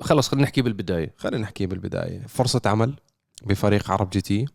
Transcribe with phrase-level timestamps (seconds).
[0.00, 1.14] خلص خلينا نحكي بالبداية.
[1.16, 2.26] خلينا نحكي بالبداية.
[2.26, 2.94] فرصة عمل
[3.46, 4.46] بفريق عرب جي تي.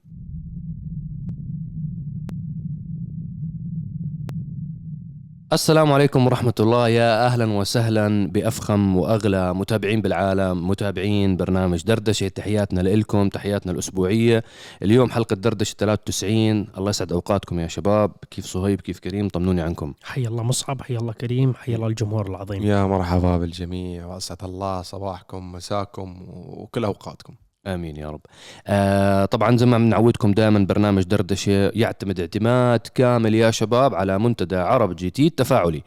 [5.53, 6.89] السلام عليكم ورحمة الله.
[6.89, 12.27] يا أهلا وسهلا بأفخم وأغلى متابعين بالعالم متابعين برنامج دردشة.
[12.27, 14.43] تحياتنا لكم تحياتنا الأسبوعية.
[14.84, 18.11] اليوم حلقة دردشة 93 الله يسعد أوقاتكم يا شباب.
[18.31, 19.93] كيف صهيب؟ كيف كريم؟ طمنوني عنكم.
[20.03, 22.63] حي الله مصعب حي الله كريم حي الله الجمهور العظيم.
[22.63, 24.05] يا مرحبا بالجميع.
[24.05, 27.34] وأسعد الله صباحكم مساكم وكل أوقاتكم.
[27.67, 28.21] آمين يا رب.
[28.67, 34.55] آه طبعا زي ما بنعودكم دائما برنامج دردشة يعتمد اعتماد كامل يا شباب على منتدى
[34.55, 35.83] ArabGT التفاعلي.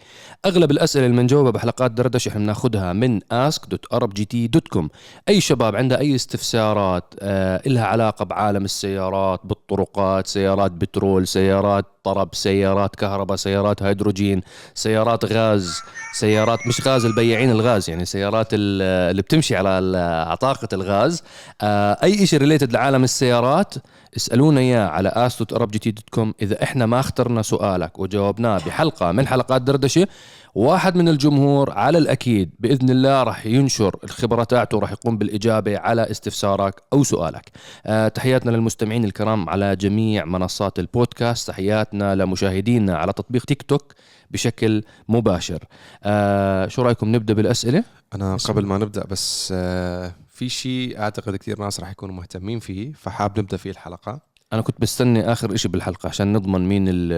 [0.46, 4.88] أغلب الأسئلة اللي بنجاوبها بحلقات دردشة إحنا بناخذها من ask.arabgt.com.
[5.28, 12.28] أي شباب عنده أي استفسارات آه لها علاقة بعالم السيارات، بالطرقات، سيارات بترول، سيارات طرب،
[12.34, 14.40] سيارات كهرباء، سيارات هيدروجين،
[14.74, 21.22] سيارات غاز، سيارات مش غاز البياعين الغاز يعني سيارات ال- اللي بتمشي على طاقة الغاز.
[21.60, 23.74] آه، أي شيء related لعالم السيارات
[24.16, 30.06] اسألونا إياه على ask.arabgt.com إذا إحنا ما اخترنا سؤالك وجاوبناه بحلقة من حلقات دردشة
[30.54, 36.10] واحد من الجمهور على الأكيد بإذن الله راح ينشر الخبرة تاعته راح يقوم بالإجابة على
[36.10, 37.50] استفسارك أو سؤالك.
[37.86, 43.94] آه، تحياتنا للمستمعين الكرام على جميع منصات البودكاست، تحياتنا لمشاهدينا على تطبيق تيك توك
[44.30, 45.64] بشكل مباشر.
[46.04, 48.66] آه، شو رأيكم نبدأ بالأسئلة؟ أنا بسم قبل.
[48.66, 53.56] ما نبدأ بس آه، في شيء أعتقد كثير ناس راح يكونوا مهتمين فيه فحاب نبدأ
[53.56, 54.20] فيه الحلقة
[54.52, 57.12] أنا كنت بستني آخر إشي بالحلقة عشان نضمن مين ال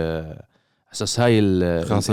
[0.95, 2.11] أساس هاي ال- خلاص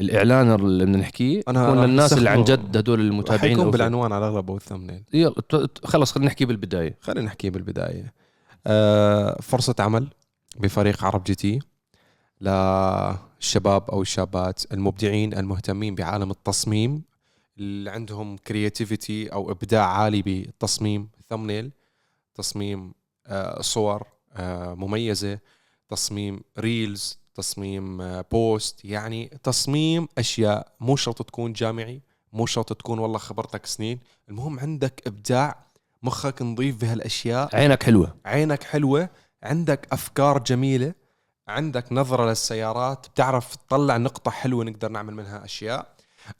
[0.00, 3.78] الإعلان اللي بدنا نحكيه راح للناس اللي عن جد هدول المتابعين يكون الأوفر.
[3.78, 5.34] بالعنوان على الأغلب أو الثمنيل يلا
[5.84, 6.98] خلص خلينا نحكي بالبداية.
[7.00, 8.12] خلينا نحكي بالبداية.
[8.66, 10.08] آه، فرصة عمل
[10.56, 11.60] بفريق ArabGT
[12.40, 17.02] للشباب أو الشابات المبدعين المهتمين بعالم التصميم
[17.58, 21.70] اللي عندهم creativity أو إبداع عالي بالتصميم thumbnail
[22.34, 22.94] تصميم
[23.26, 24.06] آه، صور
[24.36, 25.38] آه، مميزة
[25.88, 28.84] تصميم reels تصميم آه، post.
[28.84, 32.00] يعني تصميم أشياء مو شرط تكون جامعي
[32.32, 34.00] مو شرط تكون والله خبرتك سنين.
[34.28, 35.66] المهم عندك إبداع
[36.02, 37.56] مخك نظيف بهالأشياء.
[37.56, 38.14] عينك حلوة.
[38.24, 39.08] عينك حلوة.
[39.42, 40.94] عندك أفكار جميلة.
[41.48, 43.06] عندك نظرة للسيارات.
[43.08, 45.94] بتعرف تطلع نقطة حلوة نقدر نعمل منها أشياء.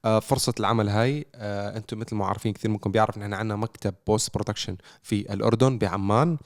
[0.05, 1.27] آه، فرصة العمل هاي.
[1.34, 5.32] آه، أنتم مثل ما عارفين كثير منكم بيعرف إن إحنا عندنا مكتب post production في
[5.32, 6.38] الأردن بعمان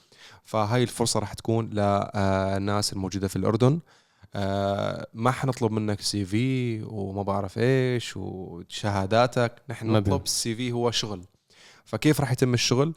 [0.43, 3.79] فهاي الفرصة راح تكون للناس الموجودة في الأردن.
[4.37, 9.61] آه، ما حنطلب منك CV وما بعرف إيش وشهاداتك.
[9.69, 9.91] نحن.
[9.91, 11.25] نطلب ال CV هو شغل.
[11.85, 12.93] فكيف راح يتم الشغل؟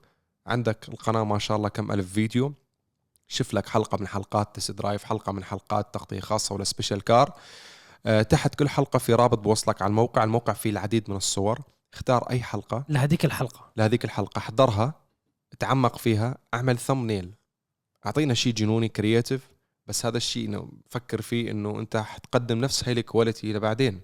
[0.47, 2.55] عندك القناة ما شاء الله كم ألف فيديو.
[3.29, 7.33] شوف لك حلقة من حلقات test drive حلقة من حلقات تغطية خاصة ولا special car
[8.07, 10.25] آه، تحت كل حلقة في رابط بوصلك على الموقع.
[10.25, 11.61] الموقع فيه العديد من الصور.
[11.95, 12.85] اختار أي حلقة.
[12.89, 13.73] لهذيك الحلقة.
[13.77, 14.39] لهذيك الحلقة.
[14.39, 14.95] احضرها
[15.59, 17.35] تعمق فيها اعمل thumbnail
[18.07, 19.49] أعطينا شيء جنوني creative
[19.89, 24.01] بس هذا الشيء إنه فكر فيه إنه أنت حتقدم نفس هاي ال quality لبعدين.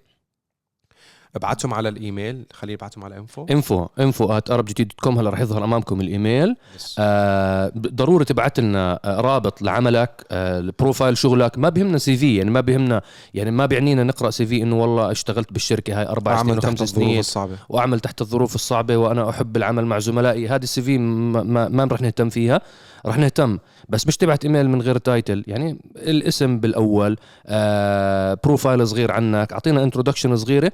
[1.35, 6.55] ابعتهم على الإيميل خليه يبعتهم على info info info @arabgt.com هلا رح يظهر أمامكم الإيميل.
[6.99, 11.57] آه ضروري تبعت لنا آه، رابط لعملك آه ال profile شغلك.
[11.57, 13.01] ما بيهمنا CV يعني ما بيهمنا
[13.33, 17.19] يعني ما بيعنينا نقرأ CV إنه والله اشتغلت بالشركة هاي أربع سنين وخمس الظروف سنين
[17.19, 17.57] الصعبة.
[17.69, 20.47] وأعمل تحت الظروف الصعبة وأنا أحب العمل مع زملائي.
[20.47, 22.61] هذه ال CV ما, ما, ما رح نهتم فيها
[23.05, 23.59] رح نهتم.
[23.89, 29.83] بس مش تبعت إيميل من غير title يعني الاسم بالأول آه profile صغير عنك أعطينا
[29.83, 30.71] introduction صغيرة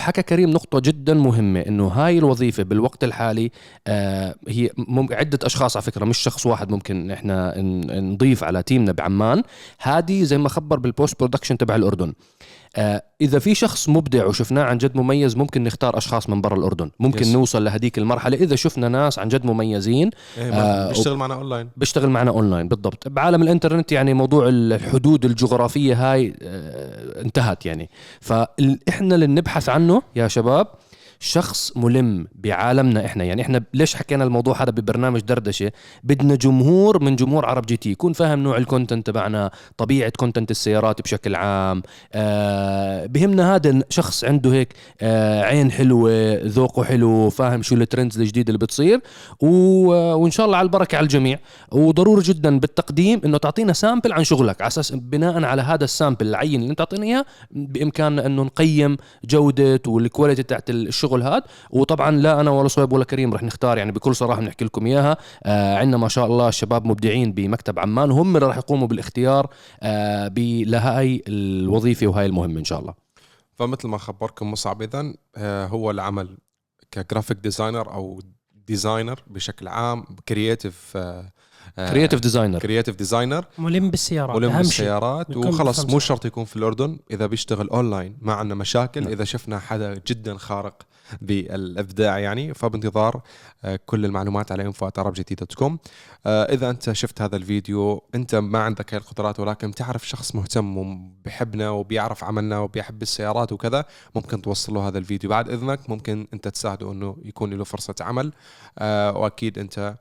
[0.00, 3.50] وحكى كريم نقطة جدا مهمة إنه هاي الوظيفة بالوقت الحالي
[3.86, 4.70] آه هي
[5.10, 7.54] عدة أشخاص على فكرة مش شخص واحد ممكن إحنا
[8.00, 9.42] نضيف على team نا بعمان.
[9.80, 12.12] هذه زي ما خبر بال post production تبع الأردن.
[13.20, 16.90] إذا في شخص مبدع وشفناه عن جد مميز ممكن نختار أشخاص من برا الأردن.
[17.00, 17.28] ممكن Yes.
[17.28, 18.36] نوصل لهديك المرحلة.
[18.36, 23.08] إذا شفنا ناس عن جد مميزين إيه آه، بيشتغل معنا اونلاين بيشتغل معنا اونلاين بالضبط.
[23.08, 27.90] بعالم الإنترنت يعني موضوع الحدود الجغرافية هاي آه، انتهت يعني.
[28.20, 30.66] فإحنا اللي نبحث عنه يا شباب
[31.22, 33.24] شخص ملم بعالمنا إحنا.
[33.24, 35.72] يعني إحنا ليش حكينا الموضوع هذا ببرنامج دردشة؟
[36.04, 37.90] بدنا جمهور من جمهور ArabGT.
[37.90, 41.82] يكون فاهم نوع ال content تبعنا طبيعة content السيارات بشكل عام.
[42.12, 48.20] آه بهمنا هذا شخص عنده هيك آه عين حلوة ذوقه حلو فاهم شو ال trends
[48.20, 49.00] الجديدة اللي بتصير.
[49.40, 49.46] و...
[50.14, 51.38] وإن شاء الله على البركة على الجميع.
[51.72, 54.60] وضروري جدا بالتقديم إنه تعطينا sample عن شغلك.
[54.60, 58.96] على أساس بناء على هذا ال sample العين اللي أنت تعطينا إياه بإمكاننا إنه نقيم
[59.24, 63.78] جودة وال quality تاعت الشغل هذا وطبعا لا أنا ولا صهيب ولا كريم رح نختار
[63.78, 65.16] يعني بكل صراحة بنحكي لكم إياها.
[65.42, 69.50] آه عندنا ما شاء الله شباب مبدعين بمكتب عمان وهم اللي راح يقوموا بالاختيار
[69.82, 72.94] آه لهاي الوظيفة وهاي المهمة إن شاء الله.
[73.54, 76.38] فمثل ما خبركم مصعب اذا آه، هو العمل
[76.90, 78.20] ك graphic designer أو
[78.66, 80.98] designer بشكل عام creative
[81.76, 84.62] creative designer creative designer ملم بالسيارات ملم أهم شيء.
[84.62, 85.98] بالسيارات وخلص مو.
[85.98, 86.98] شرط يكون في الأردن.
[87.10, 89.00] إذا بيشتغل اونلاين ما عندنا مشاكل.
[89.00, 89.12] نعم.
[89.12, 90.82] إذا شفنا حدا جدا خارق
[91.20, 93.22] بالإبداع يعني فبانتظار
[93.64, 95.72] آه، كل المعلومات على info@arabjt.com
[96.26, 100.78] آه، إذا أنت شفت هذا الفيديو أنت ما عندك هاي القدرات ولكن بتعرف شخص مهتم
[100.78, 103.84] وبحبنا وبيعرف عملنا وبيحب السيارات وكذا
[104.14, 105.30] ممكن توصل له هذا الفيديو.
[105.30, 108.32] بعد إذنك ممكن أنت تساعده إنه يكون له فرصة عمل
[108.78, 109.94] آه، وأكيد أنت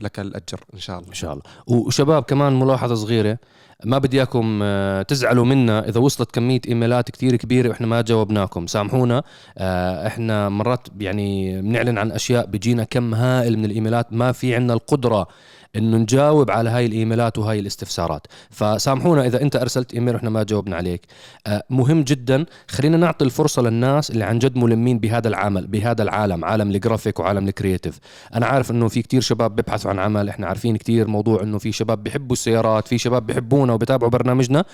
[0.00, 1.08] لك الأجر إن شاء الله.
[1.08, 1.42] إن شاء الله.
[1.66, 3.38] وشباب كمان ملاحظة صغيرة
[3.84, 8.66] ما بدي إياكم آه، تزعلوا منا إذا وصلت كمية إيميلات كثير كبيرة وإحنا ما جاوبناكم.
[8.66, 9.22] سامحونا.
[9.58, 14.72] آه، إحنا مرات يعني بنعلن عن أشياء بيجينا كم هائل من الإيميلات ما في عندنا
[14.74, 15.28] القدرة
[15.76, 18.26] إنه نجاوب على هاي الإيميلات وهاي الاستفسارات.
[18.50, 21.06] فسامحونا إذا أنت أرسلت إيميل وإحنا ما جاوبنا عليك.
[21.46, 26.44] آه، مهم جدا خلينا نعطي الفرصة للناس اللي عن جد ملمين بهذا العمل بهذا العالم
[26.44, 27.98] عالم الجرافيك وعالم ال creative.
[28.34, 31.72] أنا عارف إنه في كتير شباب بيبحثوا عن عمل إحنا عارفين كتير موضوع إنه في
[31.72, 34.64] شباب بيحبوا السيارات في شباب بيحبونا وبتابعوا برنامجنا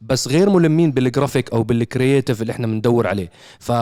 [0.00, 3.30] بس غير ملمين بالجرافيك أو بال creative اللي إحنا بندور عليه.
[3.58, 3.72] ف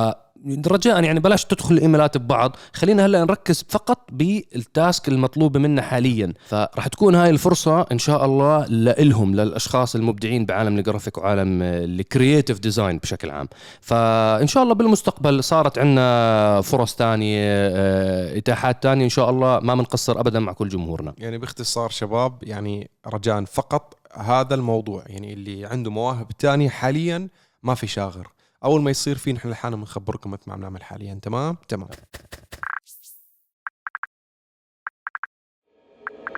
[0.67, 2.57] رجاء يعني بلاش تدخل الإيميلات ببعض.
[2.73, 6.33] خلينا هلأ نركز فقط بال task المطلوبة منا حاليا.
[6.47, 12.59] فراح تكون هاي الفرصة إن شاء الله لإلهم للأشخاص المبدعين بعالم الجرافيك وعالم ال creative
[12.59, 13.49] design بشكل عام.
[13.81, 19.75] فإن شاء الله بالمستقبل صارت عندنا فرص تانية آه، إتاحات تانية إن شاء الله ما
[19.75, 21.15] بنقصر ابدا مع كل جمهورنا.
[21.19, 27.29] يعني باختصار شباب يعني رجاء فقط هذا الموضوع يعني اللي عنده مواهب تانية حاليا
[27.63, 28.38] ما في شاغر.
[28.65, 31.19] أول ما يصير في نحن لحالنا بنخبركم مثل ما عم نعمل حاليا.
[31.23, 31.89] تمام؟ تمام.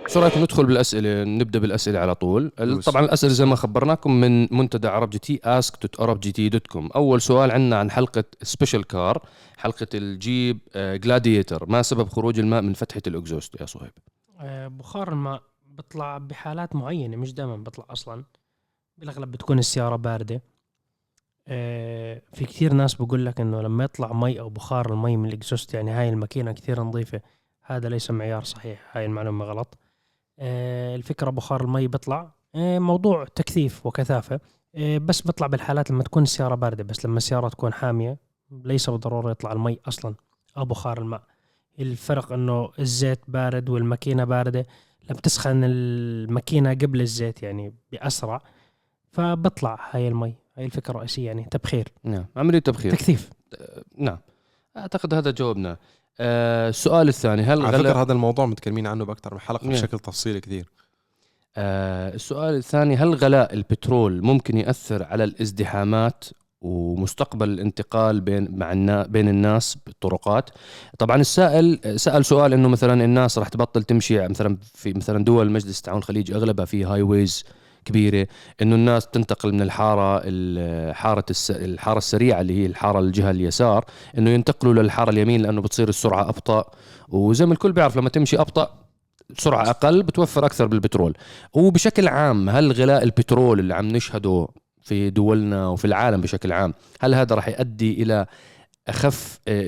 [0.06, 2.50] شو رايكم ندخل بالأسئلة؟ نبدأ بالأسئلة على طول.
[2.86, 6.66] طبعا الأسئلة زي ما خبرناكم من منتدى عرب جي تي ask عرب جي تي dot
[6.66, 9.26] com أول سؤال عندنا عن حلقة special car
[9.56, 13.92] حلقة الجيب جلاديتر ما سبب خروج الماء من فتحة ال exhaust يا صهيب؟
[14.38, 18.24] آه، بخار الماء بيطلع بحالات معينة مش دائما بيطلع أصلا.
[18.98, 20.34] بالأغلب بتكون السيارة باردة.
[20.34, 20.40] آه،
[22.32, 25.90] في كثير ناس بقول لك إنه لما يطلع مي أو بخار المي من الإكزوست يعني
[25.90, 27.20] هاي الماكينة كثير نظيفة
[27.62, 29.78] هذا ليس معيار صحيح هاي المعلومة غلط.
[30.38, 34.40] آه، الفكرة بخار المي بيطلع آه، موضوع تكثيف وكثافة.
[34.74, 38.18] آه، بس بيطلع بالحالات لما تكون السيارة باردة بس لما السيارة تكون حامية
[38.50, 40.14] ليس بالضرورة يطلع المي أصلا
[40.56, 41.22] أو بخار الماء.
[41.80, 44.66] الفرق إنه الزيت بارد والماكينة باردة
[45.10, 48.42] لما تسخن الماكينة قبل الزيت يعني بأسرع
[49.12, 50.34] فبطلع هاي المي.
[50.60, 51.88] هاي الفكرة الرئيسية يعني تبخير.
[52.04, 52.26] نعم.
[52.36, 52.92] عملية تبخير.
[52.92, 53.30] تكثيف.
[53.96, 54.18] نعم.
[54.76, 55.76] أعتقد هذا جاوبنا
[56.20, 59.72] آه السؤال الثاني هل على فكرة هذا الموضوع متكلمين عنه بأكثر من حلقة نعم.
[59.72, 60.70] بشكل تفصيلي كثير.
[61.56, 66.24] آه السؤال الثاني هل غلاء البترول ممكن يأثر على الازدحامات
[66.60, 70.50] ومستقبل الانتقال بين مع النا بين الناس بالطرقات
[70.98, 75.78] طبعا السائل سأل سؤال إنه مثلا الناس راح تبطل تمشي مثلا في مثلا دول مجلس
[75.78, 77.44] التعاون الخليجي أغلبها في هاي ويز
[77.84, 78.26] كبيرة
[78.62, 83.84] إنه الناس تنتقل من الحارة ال- حارة الحارة السريعة اللي هي الحارة الجهة اليسار
[84.18, 86.64] إنه ينتقلوا للحارة اليمين لأنه بتصير السرعة أبطأ.
[87.08, 88.70] وزي ما الكل بيعرف لما تمشي أبطأ
[89.38, 91.14] سرعة أقل بتوفر أكثر بالبترول.
[91.52, 94.48] وبشكل عام هل غلاء البترول اللي عم نشهده
[94.82, 98.26] في دولنا وفي العالم بشكل عام هل هذا راح يؤدي إلى
[98.88, 99.62] أخف آه،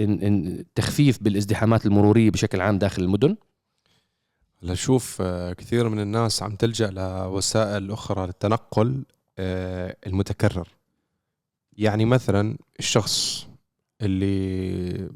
[0.00, 3.36] آه، إن تخفيف بالازدحامات المرورية بشكل عام داخل المدن؟
[4.62, 9.04] لشوف آه، كثير من الناس عم تلجأ لوسائل أخرى للتنقل
[9.38, 10.68] آه، المتكرر.
[11.76, 13.46] يعني مثلا الشخص
[14.02, 15.10] اللي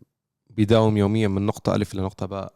[0.50, 2.52] بيداوم يوميا من نقطة ألف لنقطة باء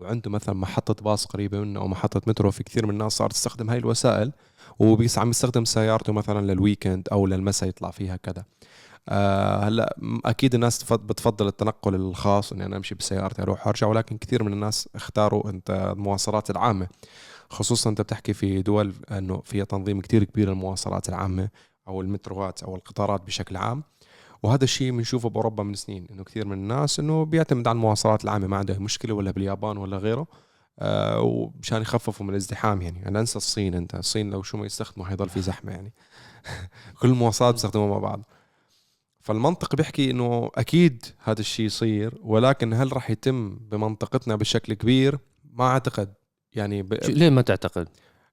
[0.00, 3.70] وعنده مثلا محطة باص قريبة منه أو محطة مترو في كثير من الناس صارت تستخدم
[3.70, 4.32] هاي الوسائل
[4.78, 8.44] وبيس عم يستخدم سيارته مثلا للويكند أو للمساء يطلع فيها كذا.
[9.08, 14.16] آه هلا أكيد الناس تف- بتفضل التنقل الخاص إني أنا أمشي بسيارتي أروح وأرجع ولكن
[14.18, 16.88] كثير من الناس اختاروا أنت المواصلات العامة.
[17.50, 21.48] خصوصا أنت بتحكي في دول إنه فيها تنظيم كثير كبير للمواصلات العامة
[21.88, 23.82] أو المتروات أو القطارات بشكل عام.
[24.42, 28.46] وهذا الشيء بنشوفه بأوروبا من سنين إنه كثير من الناس إنه بيعتمد على المواصلات العامة
[28.46, 30.26] ما عنده مشكلة ولا باليابان ولا غيره
[30.78, 33.08] آه ومشان يخففوا من الازدحام يعني.
[33.08, 35.92] أنا أنسى الصين أنت الصين لو شو ما يستخدموا حيضل في زحمة يعني.
[37.00, 38.22] كل المواصلات بيستخدموها مع بعض.
[39.30, 45.18] فالمنطق بيحكي إنه أكيد هذا الشيء يصير ولكن هل راح يتم بمنطقتنا بشكل كبير؟
[45.52, 46.14] ما أعتقد.
[46.52, 46.94] يعني ب...
[46.94, 47.88] ليه ما تعتقد؟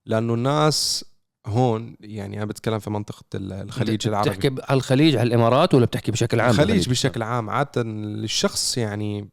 [0.05, 1.05] لأنه الناس
[1.47, 4.29] هون يعني أنا بتكلم في منطقة ال- الخليج العربي.
[4.29, 7.49] بتحكي على الخليج على الإمارات ولا بتحكي بشكل عام؟ الخليج بشكل عام.
[7.49, 9.29] عادة الشخص يعني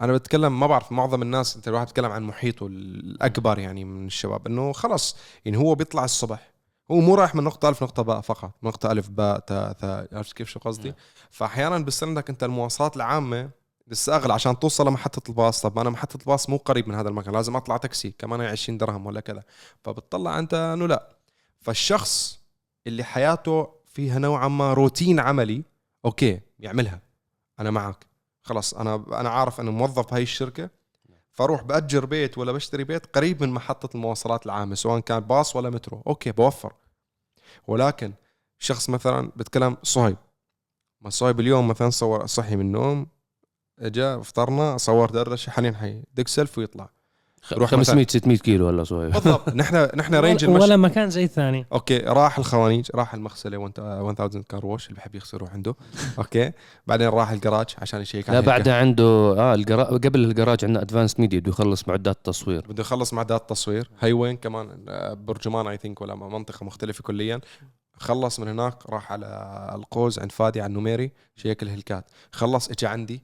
[0.00, 4.46] أنا بتكلم ما بعرف معظم الناس أنت الواحد بيتكلم عن محيطه الأكبر يعني من الشباب
[4.46, 6.55] إنه خلص يعني هو بيطلع الصبح.
[6.90, 10.32] هو مو رايح من نقطة ألف نقطة باء فقط نقطة ألف باء تاء ثاء عرفت
[10.32, 10.98] كيف شو قصدي؟ نعم.
[11.30, 13.50] فأحيانا بصير عندك أنت المواصلات العامة
[13.88, 15.62] لسه اغلى عشان توصل لمحطة الباص.
[15.62, 19.06] طب أنا محطة الباص مو قريب من هذا المكان لازم أطلع تاكسي كمان 20 درهم
[19.06, 19.42] ولا كذا.
[19.84, 21.16] فبتطلع أنت إنه لا.
[21.60, 22.40] فالشخص
[22.86, 25.64] اللي حياته فيها نوعا ما روتين عملي
[26.04, 27.00] okay يعملها.
[27.60, 28.06] أنا معك.
[28.42, 30.70] خلاص أنا أنا عارف إنه موظف بهاي الشركة
[31.36, 35.70] فاروح بأجر بيت ولا بشتري بيت قريب من محطة المواصلات العامة سواء كان باص ولا
[35.70, 36.02] مترو.
[36.06, 36.72] okay بوفر.
[37.66, 38.12] ولكن
[38.58, 40.16] شخص مثلا بتكلم صهيب.
[41.00, 43.06] ما صهيب اليوم مثلا صور صحي من النوم
[43.78, 46.95] إجا فطرنا صور دردشة حاليا حي دق self ويطلع.
[47.52, 49.48] روح 500 600 كيلو هلا صهيب بالضبط.
[49.54, 51.66] نحن نحن range المشي ولا مكان زي الثاني.
[51.72, 55.74] okay راح الخوانيج راح المغسلة 1000 car wash اللي بحب يغسل يروح عنده.
[56.18, 56.52] okay.
[56.86, 58.40] بعدين راح الجراج عشان يشيك لا.
[58.40, 59.84] بعدها عنده آه الجرا...
[59.84, 62.66] قبل الجراج عندنا Advanced Media بده يخلص معدات التصوير.
[62.68, 63.90] بده يخلص معدات التصوير.
[64.00, 67.40] هي وين كمان آه، برجمان I think ولا منطقة مختلفة كليا.
[67.98, 69.26] خلص من هناك راح على
[69.74, 72.04] القوز عند فادي على النميري شيك الهلكات.
[72.32, 73.22] خلص اجى عندي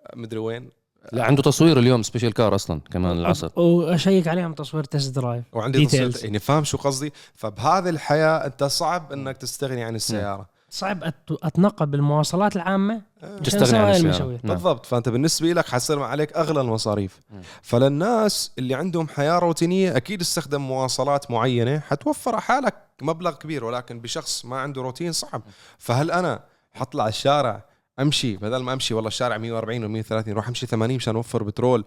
[0.00, 0.70] آه، مدري وين.
[1.12, 3.50] لا عنده تصوير اليوم special car أصلا كمان العصر.
[3.60, 5.90] وأشيك عليهم تصوير test drive وعندي Details.
[5.90, 10.56] تصوير يعني فاهم شو قصدي؟ فبهذه الحياة أنت صعب إنك تستغني عن السيارة.
[10.70, 13.02] صعب أت- أتنقل بالمواصلات العامة
[13.44, 13.94] تستغني عن.
[13.96, 14.40] المشاوير.
[14.42, 14.54] نعم.
[14.54, 14.86] بالضبط.
[14.86, 17.20] فأنت بالنسبة لك حيصير عليك أغلى المصاريف.
[17.62, 24.44] فللناس اللي عندهم حياة روتينية أكيد استخدم مواصلات معينة حتوفر حالك مبلغ كبير ولكن بشخص
[24.44, 25.42] ما عنده روتين صعب.
[25.78, 26.40] فهل أنا
[26.74, 27.64] حطلع الشارع
[28.00, 31.84] أمشي بدل ما أمشي والله الشارع 140 و 130 روح أمشي 80 مشان أوفر بترول.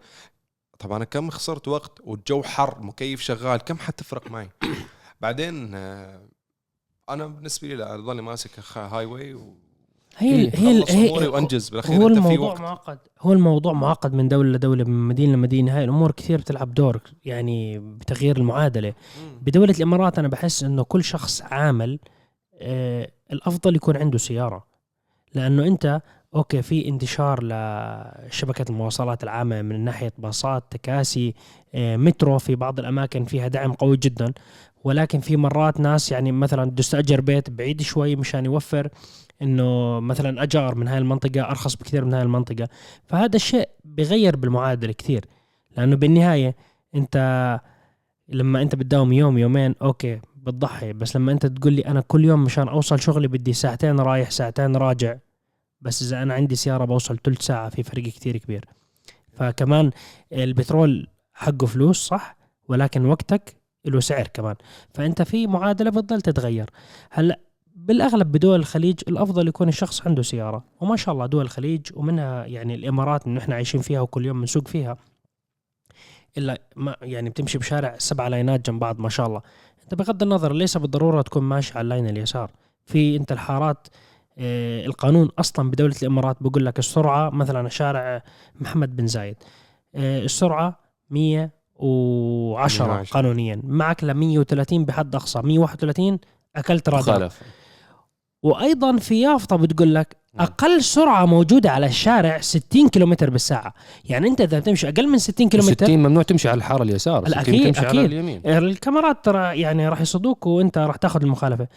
[0.80, 4.50] طب أنا كم خسرت وقت والجو حر مكيف شغال كم حتفرق معي؟
[5.22, 6.22] بعدين آه،
[7.10, 9.36] أنا بالنسبة لي لا ضلني ماسك highway
[10.18, 13.00] هي إيه، هي هي وأنجز بالأخير هو الموضوع معقد.
[13.22, 15.78] هو الموضوع معقد من دولة لدولة من مدينة لمدينة.
[15.78, 18.94] هاي الأمور كثير بتلعب دور يعني بتغيير المعادلة.
[19.42, 22.00] بدولة الإمارات أنا بحس إنه كل شخص عامل
[22.54, 24.69] آه الأفضل يكون عنده سيارة.
[25.36, 26.02] لأنه أنت
[26.36, 31.34] okay في انتشار لشبكة المواصلات العامة من ناحية باصات تكاسي
[31.76, 34.34] آه مترو في بعض الأماكن فيها دعم قوي جدا.
[34.84, 38.90] ولكن في مرات ناس يعني مثلا بده يستاجر بيت بعيد شوي مشان يوفر
[39.42, 42.68] إنه مثلا أجار من هاي المنطقة أرخص بكثير من هاي المنطقة.
[43.06, 45.26] فهذا الشيء بغير بالمعادلة كثير.
[45.78, 46.56] لأنه بالنهاية
[46.96, 47.60] أنت
[48.30, 50.94] لما أنت بتداوم يوم يومين أوكي بتضحي.
[50.94, 54.76] بس لما انت تقول لي أنا كل يوم مشان أوصل شغلي بدي ساعتين رايح ساعتين
[54.76, 55.18] راجع
[55.82, 58.66] بس إذا أنا عندي سيارة بوصل ثلث ساعة في فرق كثير كبير.
[59.34, 59.92] فكمان
[60.34, 63.56] البترول حقه فلوس صح؟ ولكن وقتك
[63.86, 64.56] له سعر كمان.
[64.94, 66.70] فأنت في معادلة بتضل تتغير.
[67.12, 67.40] هلأ
[67.76, 70.64] بالأغلب بدول الخليج الأفضل يكون الشخص عنده سيارة.
[70.82, 74.68] وما شاء الله دول الخليج ومنها يعني الإمارات اللي إحنا عايشين فيها وكل يوم بنسوق
[74.68, 74.98] فيها.
[76.38, 79.42] إلا ما يعني بتمشي بشارع سبع لاينات جنب بعض ما شاء الله.
[79.96, 82.52] بغض النظر ليس بالضرورة تكون ماشي على اللاين اليسار؟
[82.86, 83.88] في أنت الحارات
[84.38, 88.24] آه، القانون أصلا بدولة الإمارات بقول لك السرعة مثلا شارع
[88.60, 89.36] محمد بن زايد
[89.96, 90.80] آه، السرعة
[91.10, 93.14] 110 110.
[93.14, 95.42] قانونيا معك ل 130 بحد أقصى.
[95.42, 96.20] 131
[96.56, 97.32] أكلت رادار.
[98.44, 100.48] وأيضا في يافطة بتقول لك نعم.
[100.48, 103.74] أقل سرعة موجودة على الشارع 60 كيلومتر بالساعة.
[104.06, 107.28] يعني أنت إذا تمشي أقل من 60 كيلومتر 60 ممنوع تمشي على الحارة اليسار.
[107.28, 108.06] لا، 60 أكيد- تمشي على.
[108.06, 108.42] اليمين.
[108.46, 111.68] الكاميرات ترى يعني راح يصدوك وأنت راح تاخذ المخالفة.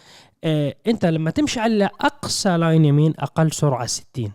[0.43, 4.31] آه، أنت لما تمشي على أقصى لاين يمين أقل سرعة 60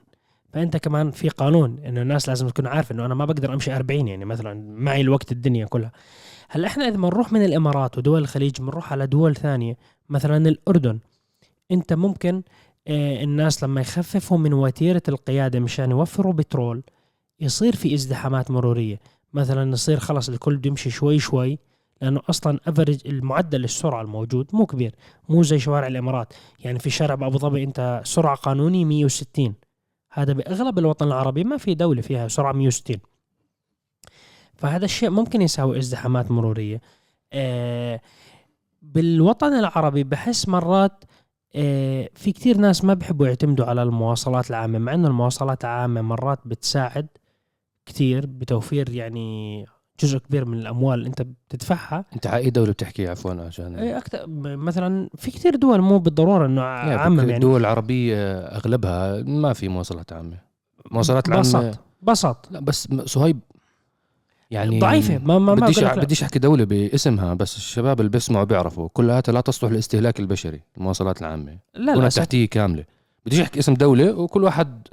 [0.52, 4.08] فأنت كمان في قانون انه الناس لازم تكون عارفه إنه أنا ما بقدر أمشي 40
[4.08, 5.92] يعني مثلا معي الوقت الدنيا كلها.
[6.50, 9.76] هلأ إحنا إذا بنروح من الإمارات ودول الخليج بنروح على دول ثانية
[10.08, 10.99] مثلا الأردن.
[11.71, 12.43] انت ممكن
[12.89, 16.83] آه، الناس لما يخففوا من وتيرة القيادة مشان يوفروا بترول
[17.41, 19.01] يصير في ازدحامات مرورية.
[19.33, 21.59] مثلا يصير خلص الكل بده يمشي شوي شوي
[22.03, 24.95] لأنه أصلا افرج المعدل السرعة الموجود مو كبير
[25.29, 26.33] مو زي شوارع الإمارات.
[26.59, 29.55] يعني في شارع بأبو ظبي أنت سرعة قانوني 160
[30.13, 32.97] هذا بأغلب الوطن العربي ما في دولة فيها سرعة 160
[34.55, 36.81] فهذا الشيء ممكن يساوي ازدحامات مرورية.
[37.33, 38.01] آه
[38.83, 41.05] بالوطن العربي بحس مرات
[42.14, 47.07] في كتير ناس ما بحبوا يعتمدوا على المواصلات العامة مع إنه المواصلات العامة مرات بتساعد
[47.87, 49.67] كتير بتوفير يعني
[50.00, 52.05] جزء كبير من الأموال اللي أنت بتدفعها.
[52.14, 54.25] أنت على أي دولة بتحكي عفوا عشان إيه أكثر
[54.57, 57.35] مثلا في كتير دول مو بالضرورة إنه عامة يعني.
[57.35, 60.38] الدول العربيه أغلبها ما في مواصلات عامة.
[60.90, 61.78] مواصلات العامة بسط.
[62.02, 63.40] بسط لا بس صهيب
[64.50, 65.95] يعني ضعيفة ما ما ما بديش لا.
[65.95, 71.21] بديش أحكي دولة باسمها بس الشباب اللي بيسمعوا بيعرفوا كلها لا تصلح للاستهلاك البشري المواصلات
[71.21, 71.59] العامة.
[71.75, 72.85] لا لا تحتية كاملة.
[73.26, 74.88] بديش أحكي اسم دولة وكل واحد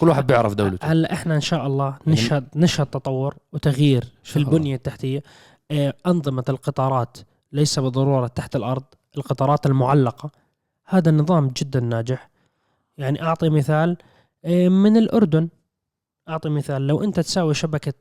[0.00, 0.86] كل واحد بيعرف دولته.
[0.92, 4.36] هلا إحنا إن شاء الله يعني- نشهد نشهد تطور وتغيير في.
[4.36, 5.22] البنية التحتية؟
[5.70, 7.16] آه، أنظمة القطارات
[7.52, 8.82] ليس بالضروره تحت الأرض
[9.16, 10.30] القطارات المعلقة.
[10.86, 12.30] هذا النظام جدا ناجح.
[12.98, 13.96] يعني أعطي مثال
[14.44, 15.48] آه، من الأردن.
[16.28, 17.94] أعطي مثال لو أنت تساوي شبكة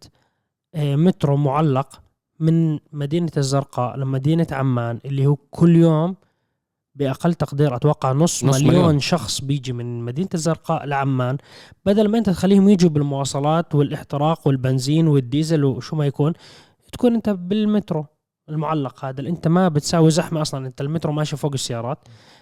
[0.76, 2.02] مترو معلق
[2.40, 6.16] من مدينة الزرقاء لمدينة عمان اللي هو كل يوم
[6.96, 9.00] بأقل تقدير أتوقع نص, نص مليون, مليون.
[9.00, 11.38] شخص بيجي من مدينة الزرقاء لعمان
[11.86, 16.34] بدل ما أنت تخليهم يجوا بالمواصلات والإحتراق والبنزين والديزل وشو ما يكون
[16.92, 18.06] تكون أنت بالمترو
[18.50, 21.98] المعلق هذا اللي أنت ما بتساوي زحمة أصلا أنت المترو ماشي فوق السيارات.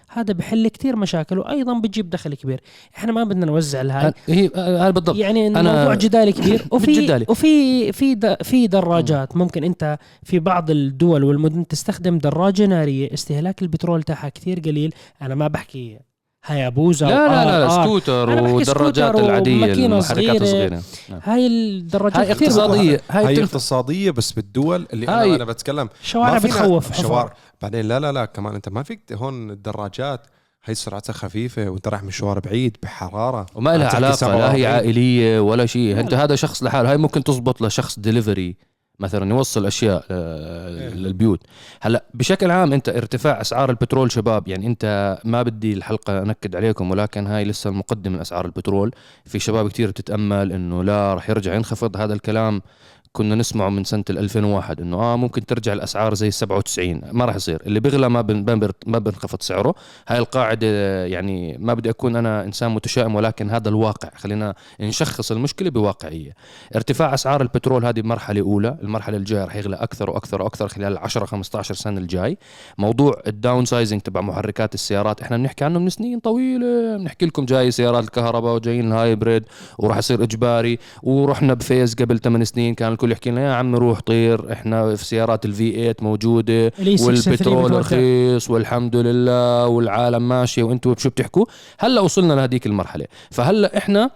[0.08, 2.60] هذا بحل كتير مشاكل وأيضا بتجيب دخل كبير.
[2.96, 5.16] إحنا ما بدنا نوزع الهاي هي هذا بالضبط.
[5.16, 6.64] يعني أنا- الموضوع جدالي كبير.
[6.72, 7.26] وفي جدالي.
[7.28, 14.02] وفي في في دراجات ممكن أنت في بعض الدول والمدن تستخدم دراجة نارية استهلاك البترول
[14.02, 14.94] تاعها كثير قليل.
[15.22, 15.98] أنا ما بحكي
[16.44, 17.84] هايابوزا لا لا لا, لا.
[17.84, 20.42] سكوتر أنا ودراجات العادية المحركات صغيرة.
[20.42, 20.82] الصغيرة.
[21.24, 23.00] هاي الدراجات هاي كثير اقتصادية.
[23.10, 23.42] هاي هاي.
[23.44, 28.24] اقتصادية بس بالدول اللي هاي- أنا أنا بتكلم شوارع بتخوف شوارع بعدين لا لا لا
[28.24, 30.26] كمان أنت ما فيك هون الدراجات.
[30.64, 33.46] هي سرعتها خفيفة وأنت رايح مشوار بعيد بحرارة.
[33.54, 34.54] وما لها علاقة لا 47.
[34.56, 36.00] هي عائلية ولا شيء.
[36.00, 36.90] أنت هذا شخص لحاله.
[36.90, 38.56] هاي ممكن تزبط لشخص ديليفري
[39.02, 41.40] مثلا يوصل أشياء آه، للبيوت.
[41.80, 46.90] هلأ بشكل عام أنت ارتفاع أسعار البترول شباب يعني أنت ما بدي الحلقة أنكد عليكم
[46.90, 48.90] ولكن هاي لسه المقدمة من اسعار البترول.
[49.24, 52.62] في شباب كتير بتتامل إنه لا رح يرجع ينخفض هذا الكلام.
[53.12, 57.36] كنا نسمعه من سنة ال 2001 إنه آه ممكن ترجع الأسعار زي 97 ما راح
[57.36, 57.62] يصير.
[57.66, 59.74] اللي بيغلى ما بن ما بنخفض سعره.
[60.08, 60.66] هاي القاعدة
[61.06, 64.10] يعني ما بدي أكون أنا إنسان متشائم ولكن هذا الواقع.
[64.16, 66.34] خلينا نشخص المشكلة بواقعية.
[66.76, 71.26] ارتفاع أسعار البترول هذه مرحله اولى المرحلة الجاية رح يغلى أكثر وأكثر وأكثر خلال 10
[71.26, 72.38] 15 سنة الجاي.
[72.78, 76.96] موضوع ال downsizing تبع محركات السيارات إحنا بنحكي عنه من سنين طويلة.
[76.96, 79.44] بنحكي لكم جاي سيارات الكهرباء وجايين ال hybrid
[79.78, 83.76] وراح يصير إجباري ورحنا ب phase قبل 8 سنين كان الكل يحكي لنا يا عم
[83.76, 87.80] روح طير إحنا في سيارات ال V 8 موجودة 63 والبترول.
[87.80, 91.44] رخيص والحمد لله والعالم ماشي وأنتم شو بتحكوا
[91.78, 94.10] هلأ وصلنا لهذيك المرحلة فهلأ إحنا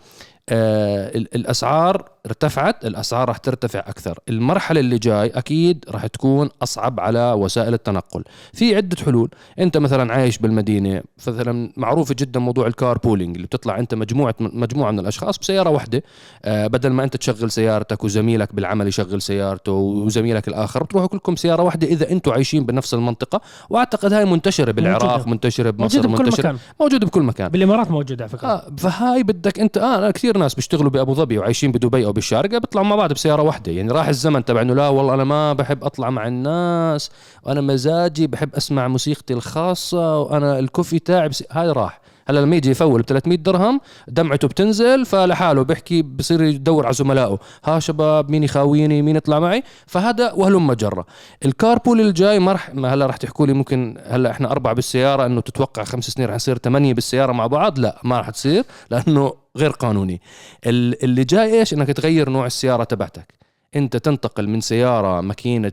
[0.48, 4.18] آه ال- الأسعار ارتفعت الأسعار رح ترتفع أكثر.
[4.28, 8.24] المرحلة اللي جاي أكيد رح تكون أصعب على وسائل التنقل.
[8.52, 9.30] في عدة حلول.
[9.58, 14.34] أنت مثلا عايش بالمدينة مثلا معروف جدا موضوع ال car pooling اللي بتطلع أنت مجموعة
[14.40, 16.02] مجموعة من الأشخاص بسيارة واحدة.
[16.44, 21.62] آه بدل ما أنت تشغل سيارتك وزميلك بالعمل يشغل سيارته وزميلك الآخر بتروحوا كلكم سيارة
[21.62, 23.40] واحدة إذا أنتم عايشين بنفس المنطقة.
[23.70, 25.30] وأعتقد هاي منتشرة بالعراق موجودة.
[25.30, 26.58] منتشرة بمصر موجودة بكل منتشرة مكان.
[26.80, 27.48] موجودة بكل مكان.
[27.48, 28.48] بالإمارات موجودة على فكرة.
[28.48, 32.86] آه فهاي بدك أنت آه كثير ناس بيشتغلوا بأبو ظبي وعايشين بدبي أو بالشارقة بيطلعوا
[32.86, 33.72] مع بعض بسيارة واحدة.
[33.72, 37.10] يعني راح الزمن تبع إنه لا والله أنا ما بحب أطلع مع الناس
[37.42, 41.44] وأنا مزاجي بحب أسمع موسيقتي الخاصة وأنا الكوفي تاعي بس...
[41.50, 42.00] هاي راح.
[42.28, 47.38] هلا لما يجي يفول ب 300 درهم دمعته بتنزل فلحاله بيحكي بصير يدور على زملائه.
[47.64, 51.06] ها شباب مين يخاويني؟ مين يطلع معي؟ فهذا وهلم جرا.
[51.44, 55.26] ال carpool الجاي ما رح ما هلا رح تحكوا لي ممكن هلا إحنا أربعة بالسيارة
[55.26, 59.34] إنه تتوقع خمس سنين رح يصير ثمانية بالسيارة مع بعض؟ لا ما رح تصير لأنه
[59.56, 60.20] غير قانوني.
[60.66, 63.45] ال- اللي جاي إيش؟ إنك تغير نوع السيارة تبعتك.
[63.76, 65.72] انت تنتقل من سيارة ماكينة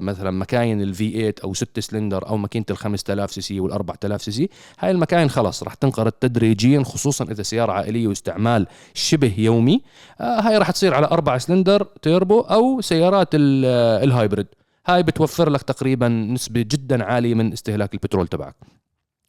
[0.00, 3.72] مثلا مكاين ال V 8 أو 6 سلندر أو ماكينة ال 5000 سي سي وال
[3.72, 9.34] 4000 سي سي هاي المكاين خلاص راح تنقرض تدريجيا خصوصا إذا سيارة عائلية واستعمال شبه
[9.38, 9.82] يومي.
[10.20, 14.46] آه هاي راح تصير على 4 سلندر تيربو أو سيارات آه، ال hybrid.
[14.86, 18.54] هاي بتوفر لك تقريبا نسبة جدا عالية من استهلاك البترول تبعك.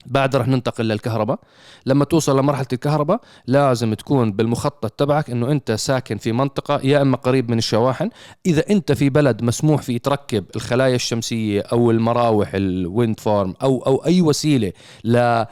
[0.07, 1.39] بعد رح ننتقل للكهرباء.
[1.85, 7.17] لما توصل لمرحلة الكهرباء لازم تكون بالمخطط تبعك إنه أنت ساكن في منطقة يا إما
[7.17, 8.09] قريب من الشواحن.
[8.45, 13.83] إذا أنت في بلد مسموح فيه تركب الخلايا الشمسية أو المراوح ال wind farm أو
[13.87, 15.45] أو أي وسيلة ل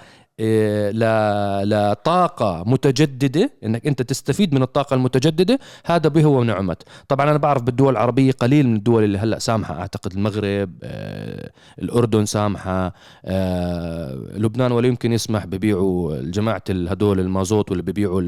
[1.63, 7.61] لطاقة متجددة إنك أنت تستفيد من الطاقة المتجددة هذا به هو ونعمت طبعا أنا بعرف
[7.61, 12.93] بالدول العربية قليل من الدول اللي هلأ سامحة أعتقد المغرب آه، الأردن سامحة
[13.25, 18.21] آه، لبنان ولا يمكن يسمح ببيعوا جماعة هدول المازوت واللي ببيعوا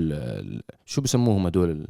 [0.86, 1.88] شو بسموهم هدول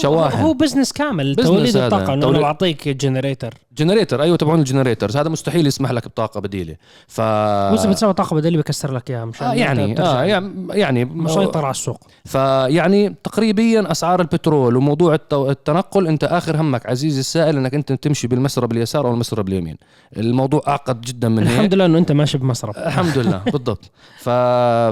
[0.00, 0.38] شواحن.
[0.38, 1.86] هو بزنس كامل بزنس توليد هذا.
[1.86, 6.76] الطاقه انه بعطيك generator generator أيوه تبعون ال generators هذا مستحيل يسمح لك بطاقة بديلة.
[7.06, 11.64] ف واذا بتسوي طاقه بديلة بكسر لك إياها مشان آه يعني آه يعني يعني مسيطر
[11.64, 12.00] على السوق.
[12.24, 18.26] فيعني تقريبا أسعار البترول وموضوع الت- التنقل أنت آخر همك عزيزي السائل إنك أنت تمشي
[18.28, 19.76] بالمسرب اليسار أو المسرب اليمين.
[20.16, 21.50] الموضوع أعقد جدا من هيك.
[21.56, 23.90] الحمد لله إنه أنت ماشي بمسرب الحمد لله بالضبط.
[24.18, 24.28] ف...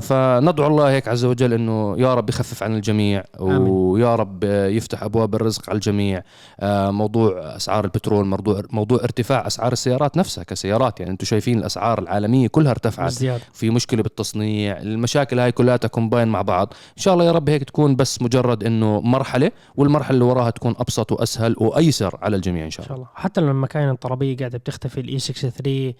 [0.06, 5.34] فندعو الله هيك عز وجل إنه يا رب يخفف عن الجميع ويا رب يفتح أبواب
[5.34, 6.22] الرزق على الجميع.
[6.60, 11.00] آه، موضوع أسعار البترول موضوع موضوع ارتفاع أسعار السيارات نفسها كسيارات.
[11.00, 13.06] يعني أنتم شايفين الأسعار العالمية كلها ارتفعت.
[13.10, 13.42] بزيادة.
[13.52, 16.72] في مشكلة بالتصنيع المشاكل هاي كلها combine مع بعض.
[16.96, 20.74] إن شاء الله يا رب هيك تكون بس مجرد إنه مرحلة والمرحلة اللي وراها تكون
[20.78, 23.06] أبسط وأسهل وايسر على الجميع إن شاء إن شاء الله.
[23.08, 23.20] الله.
[23.22, 25.94] حتى لما المكاين الطربة قاعدة بتختفي ال E 63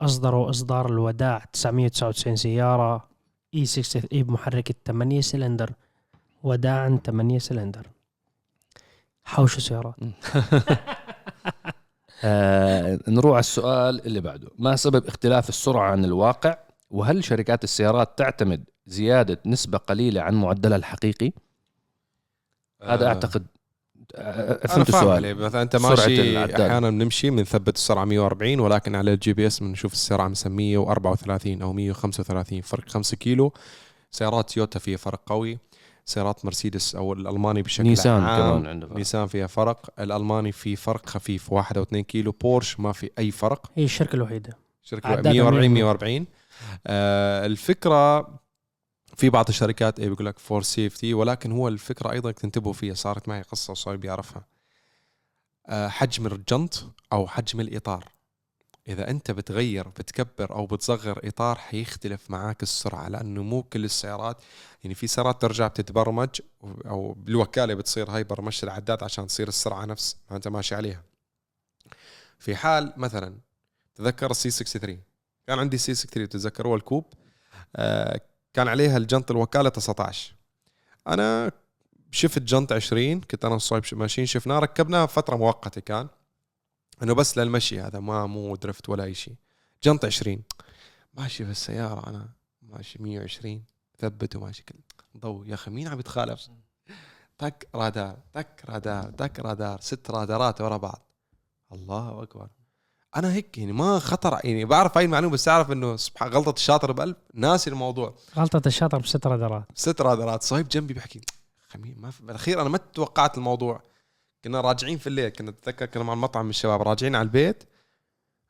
[0.00, 3.08] اصدروا اصدار الوداع 999 سيارة.
[3.54, 5.70] E 63 بمحرك الثمانية سلندر
[6.42, 7.86] وداعا 8 سلندر
[9.24, 9.94] حوش سيارات.
[12.24, 14.48] آه نروح على السؤال اللي بعده.
[14.58, 16.58] ما سبب اختلاف السرعة عن الواقع؟
[16.90, 21.32] وهل شركات السيارات تعتمد زيادة نسبة قليلة عن معدلها الحقيقي؟
[22.82, 23.46] هذا آه، أعتقد
[24.14, 25.34] آه، أنا فهمت السؤال.
[25.34, 26.44] مثلا أنت ماشي.
[26.44, 32.60] أحيانا بنمشي بنثبت السرعة 140 ولكن على ال GPS بنشوف السرعة مثلا 134 أو 135
[32.60, 33.52] فرق 5 كيلو.
[34.10, 35.58] سيارات تويوتا فيها فرق قوي.
[36.08, 37.84] سيارات مرسيدس أو الألماني بشكل عام.
[37.84, 38.66] نيسان كمان.
[38.66, 38.96] عنده فرق.
[38.96, 39.90] نيسان فيها فرق.
[40.00, 42.32] الألماني في فرق خفيف 1 أو 2 كيلو.
[42.32, 43.70] بورش ما في أي فرق.
[43.74, 44.58] هي الشركة الوحيدة.
[44.82, 46.12] شركة عدادها 140 140.
[46.12, 46.26] 140
[46.86, 48.28] آه الفكرة
[49.16, 52.94] في بعض الشركات إيه بيقول لك فور سيفتي ولكن هو الفكرة أيضا تنتبهوا فيها.
[52.94, 54.44] صارت معي قصة وصايب يعرفها.
[55.66, 58.04] آه حجم الجنط أو حجم الإطار.
[58.88, 64.36] إذا أنت بتغير بتكبر أو بتصغر إطار حيختلف معاك السرعة لأنه مو كل السيارات
[64.84, 66.40] يعني في سيارات ترجع بتتبرمج
[66.86, 71.02] أو بالوكالة بتصير هاي برمجة العداد عشان تصير السرعة نفس ما أنت ماشي عليها.
[72.38, 73.38] في حال مثلا
[73.94, 75.00] تذكر ال C 63
[75.46, 77.04] كان عندي C 63 تتذكروا ال coupe؟
[77.76, 78.20] آه
[78.54, 80.34] كان عليها الجنط الوكالة 19
[81.08, 81.52] أنا
[82.10, 86.08] شفت جنط 20 كنت أنا وصايب ماشيين شفناه ركبناه فترة مؤقتة كان.
[87.02, 89.34] إنه بس للمشي هذا ما مو drift ولا أي شيء.
[89.82, 90.42] جنط 20
[91.14, 92.28] ماشي في السيارة أنا.
[92.62, 93.64] ماشي 120
[93.98, 94.78] ثبت وماشي كل.
[95.16, 95.46] ضوء.
[95.46, 96.48] يا أخي مين عم يتخالف؟
[97.38, 99.80] تك رادار تك رادار تك رادار.
[99.80, 101.02] ست رادارات ورا بعض.
[101.72, 102.48] الله أكبر.
[103.16, 106.92] أنا هيك يعني ما خطر يعني بعرف هاي المعلومة بس أعرف إنه سبحان غلطة الشاطر
[106.92, 107.16] بقلب.
[107.34, 108.14] ناسي الموضوع.
[108.36, 109.64] غلطة الشاطر بست رادارات.
[109.74, 110.42] ست رادارات.
[110.42, 111.20] صايب جنبي بحكي
[111.68, 113.82] خمين ما في بالأخير أنا ما توقعت الموضوع.
[114.48, 117.64] كنا راجعين في الليل كنا اتذكر كنا مع المطعم من الشباب راجعين على البيت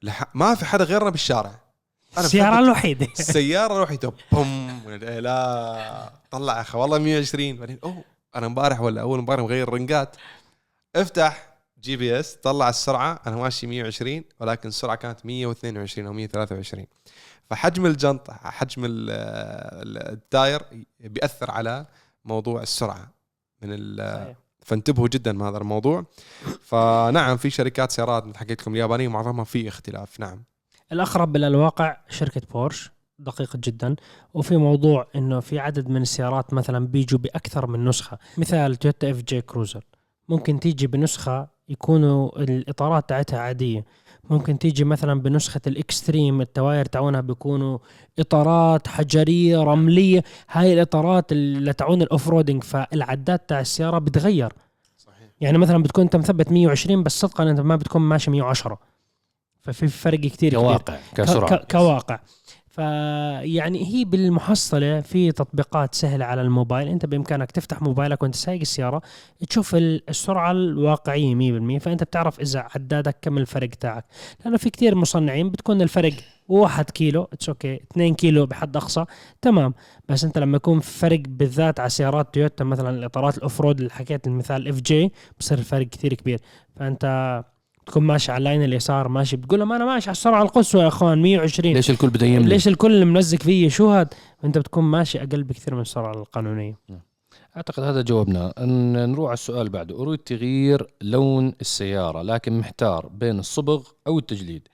[0.03, 0.25] لح...
[0.35, 1.61] ما في حدا غيرنا بالشارع.
[2.59, 3.07] مثبت- الوحيدة.
[3.21, 8.05] السيارة روحته بوم إيه لا طلع أخي والله 120 بعدين أوه
[8.37, 10.17] أنا امبارح ولا أول امبارح مغير رنجات.
[10.97, 16.87] افتح GPS طلع السرعة أنا ماشي 120 ولكن السرعة كانت 122 أو 123
[17.51, 20.63] فحجم الجنط حجم ال- ال- ال tire
[21.01, 21.87] بيأثر على
[22.25, 23.11] موضوع السرعة
[23.63, 24.35] من ال-.
[24.69, 26.05] فانتبهوا جدا من هذا الموضوع.
[26.61, 30.21] فنعم في شركات سيارات مثل حكيت لكم اليابانية معظمها في اختلاف.
[30.21, 30.45] نعم.
[30.93, 33.97] الأقرب إلى الواقع شركة بورش دقيق جدا.
[34.35, 38.19] وفي موضوع إنه في عدد من السيارات مثلا بيجوا بأكثر من نسخة.
[38.39, 39.85] مثال تويوتا FJ كروزر.
[40.29, 43.85] ممكن تيجي بنسخة يكونوا الإطارات تاعتها عادية.
[44.31, 47.79] ممكن تيجي مثلا بنسخة ال extreme التواير تاعونها بيكونوا
[48.19, 50.25] إطارات حجرية رملية.
[50.51, 54.53] هاي الإطارات اللي تعون ال off-roading فالعداد تاع السيارة بتغير.
[54.99, 55.29] صحيح.
[55.41, 58.79] يعني مثلا بتكون أنت مثبت 120 بس صدقا أنت ما بتكون ماشي 110
[59.61, 60.55] ففي فرق كبير.
[60.55, 61.57] كواقع كسرعة.
[61.57, 62.19] كواقع.
[62.79, 66.89] فيعني هي بالمحصلة في تطبيقات سهلة على الموبايل.
[66.89, 69.03] أنت بإمكانك تفتح موبايلك وأنت سايق السيارة
[69.49, 74.05] تشوف ال- السرعة الواقعية 100% فأنت بتعرف إذا عدادك كم الفرق تاعك.
[74.45, 76.13] لأنه في كثير مصنعين بتكون الفرق
[76.49, 79.05] 1 كيلو it's okay 2 كيلو بحد أقصى.
[79.43, 79.75] تمام.
[80.09, 84.27] بس أنت لما يكون فرق بالذات على سيارات تويوتا مثلا الإطارات ال off-road اللي حكيت
[84.27, 86.41] المثال FJ بصير الفرق كثير كبير.
[86.77, 87.05] فأنت
[87.89, 89.37] تكون ماشي على اللاين اليسار ماشي.
[89.37, 92.69] بتقول لهم أنا ماشي على السرعة القصوى يا أخوان 120 ليش الكل بده يملي؟ ليش
[92.69, 96.79] الكل ملزق فيي؟ شو هاد؟ أنت بتكون ماشي أقل بكثير من السرعة القانونية.
[97.57, 99.99] أعتقد هذا جاوبنا ان نروح على السؤال اللي بعده.
[100.03, 104.69] أريد تغيير لون السيارة لكن محتار بين الصبغ أو التجليد.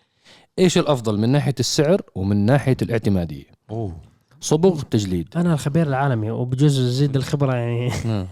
[0.58, 3.96] إيش الأفضل من ناحية السعر ومن ناحية الاعتمادية؟ أوه.
[4.40, 5.28] صبغ تجليد.
[5.36, 7.90] أنا الخبير العالمي وبجوز ازيد الخبرة يعني.
[8.04, 8.26] نعم.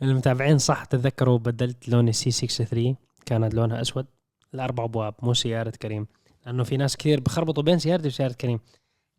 [0.00, 2.96] من المتابعين صح تذكروا بدلت لون ال C 63
[3.26, 4.06] كانت لونها أسود.
[4.54, 6.06] الأربع أبواب مو سيارة كريم
[6.46, 8.60] لأنه في ناس كثير بخربطوا بين سيارتي وسيارة كريم.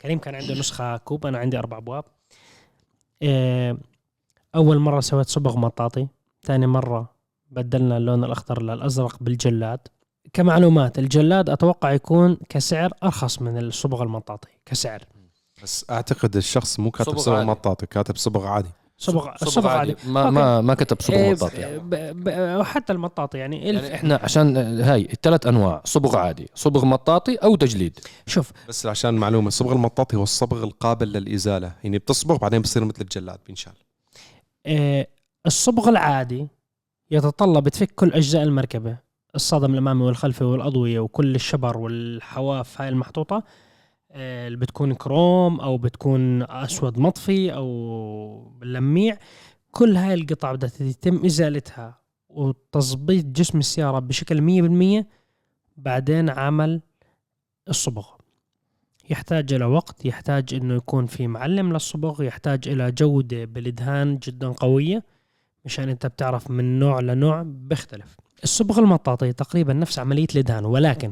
[0.01, 2.03] كريم كان عنده نسخة coupe أنا عندي أربع أبواب.
[3.21, 3.77] إيه،
[4.55, 6.07] أول مرة سويت صبغ مطاطي
[6.43, 7.15] ثاني مرة
[7.51, 9.79] بدلنا اللون الأخضر للأزرق بالجلاد.
[10.33, 15.03] كمعلومات الجلاد أتوقع يكون كسعر أرخص من الصبغ المطاطي كسعر.
[15.63, 17.43] بس أعتقد الشخص مو كاتب صبغ صبغ.
[17.43, 18.69] مطاطي كاتب صبغ عادي.
[18.97, 19.95] صبغ الصبغ عادي.
[20.07, 24.19] ما ما ما كتب صبغ إيه، مطاطي ب- ب- وحتى المطاطي يعني, الف يعني إحنا
[24.23, 27.99] عشان هاي الثلاث أنواع صبغ عادي صبغ مطاطي أو تجليد.
[28.27, 28.51] شوف.
[28.69, 31.75] بس عشان معلومة الصبغ المطاطي هو الصبغ القابل للإزالة.
[31.83, 33.73] يعني بتصبغ بعدين بصير مثل الجلاد بينشال.
[34.65, 35.07] آه،
[35.45, 36.47] الصبغ العادي
[37.11, 38.97] يتطلب تفك كل أجزاء المركبة
[39.35, 43.43] الصدم الأمامي والخلفي والأضوية وكل الشبر والحواف هاي المحطوطة
[44.15, 49.17] اللي بتكون كروم أو بتكون أسود مطفي أو لميع
[49.71, 51.99] كل هاي القطع بدها يتم إزالتها
[52.29, 54.41] وتظبيط جسم السيارة بشكل
[55.01, 55.05] 100%
[55.77, 56.81] بعدين عمل
[57.69, 58.07] الصبغ.
[59.09, 65.03] يحتاج إلى وقت يحتاج إنه يكون في معلم للصبغ يحتاج إلى جودة بالإدهان جدا قوية
[65.65, 68.17] مشان أنت بتعرف من نوع لنوع بيختلف.
[68.43, 71.11] الصبغ المطاطي تقريبا نفس عملية الإدهان ولكن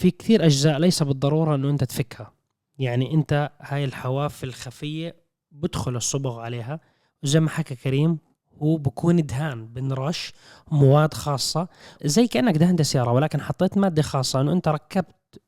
[0.00, 2.32] في كثير أجزاء ليس بالضرورة إنه أنت تفكها.
[2.78, 5.16] يعني أنت هاي الحواف الخفية
[5.52, 6.80] بدخل الصبغ عليها
[7.22, 8.18] وزي ما حكى كريم
[8.62, 10.32] هو بكون دهان بنرش
[10.70, 11.68] مواد خاصة
[12.04, 15.40] زي كأنك دهنت سيارة ولكن حطيت مادة خاصة إنه أنت ركبت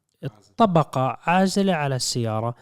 [0.57, 2.55] طبقة عازلة على السيارة.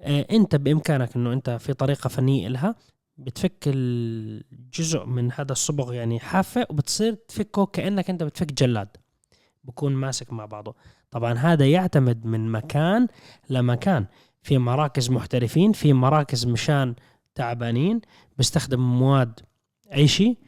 [0.00, 2.74] آه، أنت بإمكانك إنه أنت في طريقة فنية لها
[3.18, 8.88] بتفك الجزء من هذا الصبغ يعني حافة وبتصير تفكه كأنك أنت بتفك جلاد.
[9.64, 10.74] بكون ماسك مع بعضه.
[11.10, 13.06] طبعا هذا يعتمد من مكان
[13.50, 14.06] لمكان.
[14.42, 16.94] في مراكز محترفين في مراكز مشان
[17.34, 18.00] تعبانين
[18.38, 19.40] بيستخدم مواد
[19.94, 20.38] أي شيء.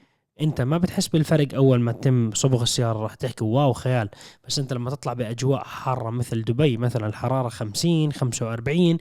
[0.40, 4.08] أنت ما بتحس بالفرق أول ما تتم صبغ السيارة راح تحكي واو خيال.
[4.46, 8.98] بس أنت لما تطلع بأجواء حارة مثل دبي مثلا الحرارة 50 45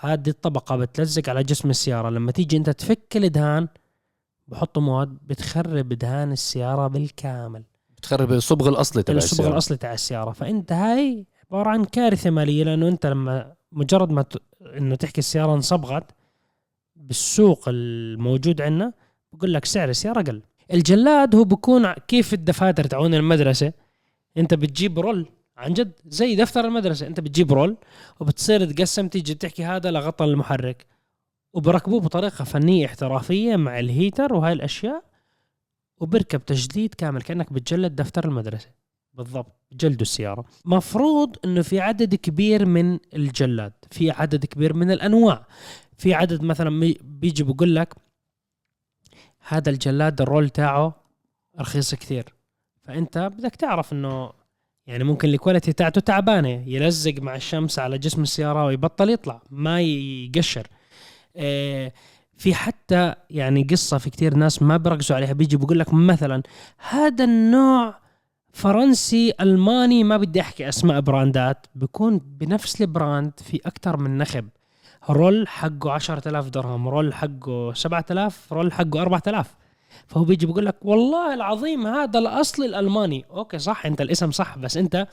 [0.00, 2.10] هذه الطبقة بتلزق على جسم السيارة.
[2.10, 3.68] لما تيجي أنت تفك الدهان
[4.48, 7.64] بحطوا مواد بتخرب دهان السيارة بالكامل.
[8.04, 9.52] بتخرب الصبغ الأصلي تبع الصبغ السيارة.
[9.52, 10.32] الأصلي تاع السيارة.
[10.32, 14.36] فأنت هاي عبارة عن كارثة مالية لأنه أنت لما مجرد ما ت...
[14.76, 16.04] إنه تحكي السيارة انصبغت
[16.96, 18.92] بالسوق الموجود عندنا
[19.32, 23.72] بقول لك سعر السيارة قل الجلاد هو بكون كيف الدفاتر تعون المدرسة.
[24.36, 27.06] أنت بتجيب roll عن جد زي دفتر المدرسة.
[27.06, 27.76] أنت بتجيب roll
[28.20, 30.86] وبتصير تقسم تيجي تحكي هذا لغطى المحرك.
[31.52, 35.13] وبركبوه بطريقة فنية احترافية مع ال heater وهاي الأشياء.
[36.00, 38.68] وبركب تجديد كامل كأنك بتجلد دفتر المدرسة.
[39.12, 40.44] بالضبط جلدوا السيارة.
[40.64, 45.46] مفروض إنه في عدد كبير من الجلاد في عدد كبير من الأنواع.
[45.98, 47.94] في عدد مثلا بيجي بقول لك
[49.48, 50.94] هذا الجلاد ال roll تاعه
[51.60, 52.34] رخيص كثير.
[52.82, 54.32] فأنت بدك تعرف إنه
[54.86, 59.80] يعني ممكن ال quality تاعته تعبانة يلزق مع الشمس على جسم السيارة ويبطل يطلع ما
[59.80, 60.66] يقشر.
[61.36, 61.92] آه،
[62.44, 66.42] في حتى يعني قصة في كثير ناس ما بيركزوا عليها بيجي بقول لك مثلا
[66.88, 67.94] هذا النوع
[68.52, 74.48] فرنسي ألماني ما بدي أحكي أسماء brandات بيكون بنفس ال brand في أكثر من نخب.
[75.10, 79.54] roll حقه 10000 درهم roll حقه 7000 roll حقه 4000
[80.06, 83.24] فهو بيجي بيقول لك والله العظيم هذا الأصل الألماني.
[83.30, 85.08] أوكي صح أنت الاسم صح بس أنت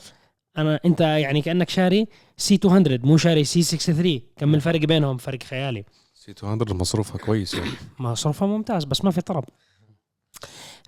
[0.58, 5.42] أنا أنت يعني كأنك شاري سي 200 مو شاري سي 63 كم الفرق بينهم فرق
[5.42, 5.84] خيالي.
[6.24, 7.70] سي 200 مصروفها كويس يعني.
[7.98, 9.44] مصروفها ممتاز بس ما في طرب.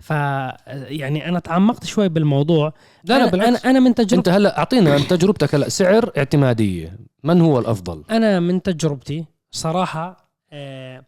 [0.01, 2.73] ف يعني أنا تعمقت شوي بالموضوع.
[3.03, 3.49] لا لا أنا- بالعكس.
[3.49, 6.97] أنا أنا من تجربتي أنت هلأ أعطينا تجربتك هلا سعر اعتمادية.
[7.23, 11.05] من هو الأفضل؟ أنا من تجربتي صراحة آه،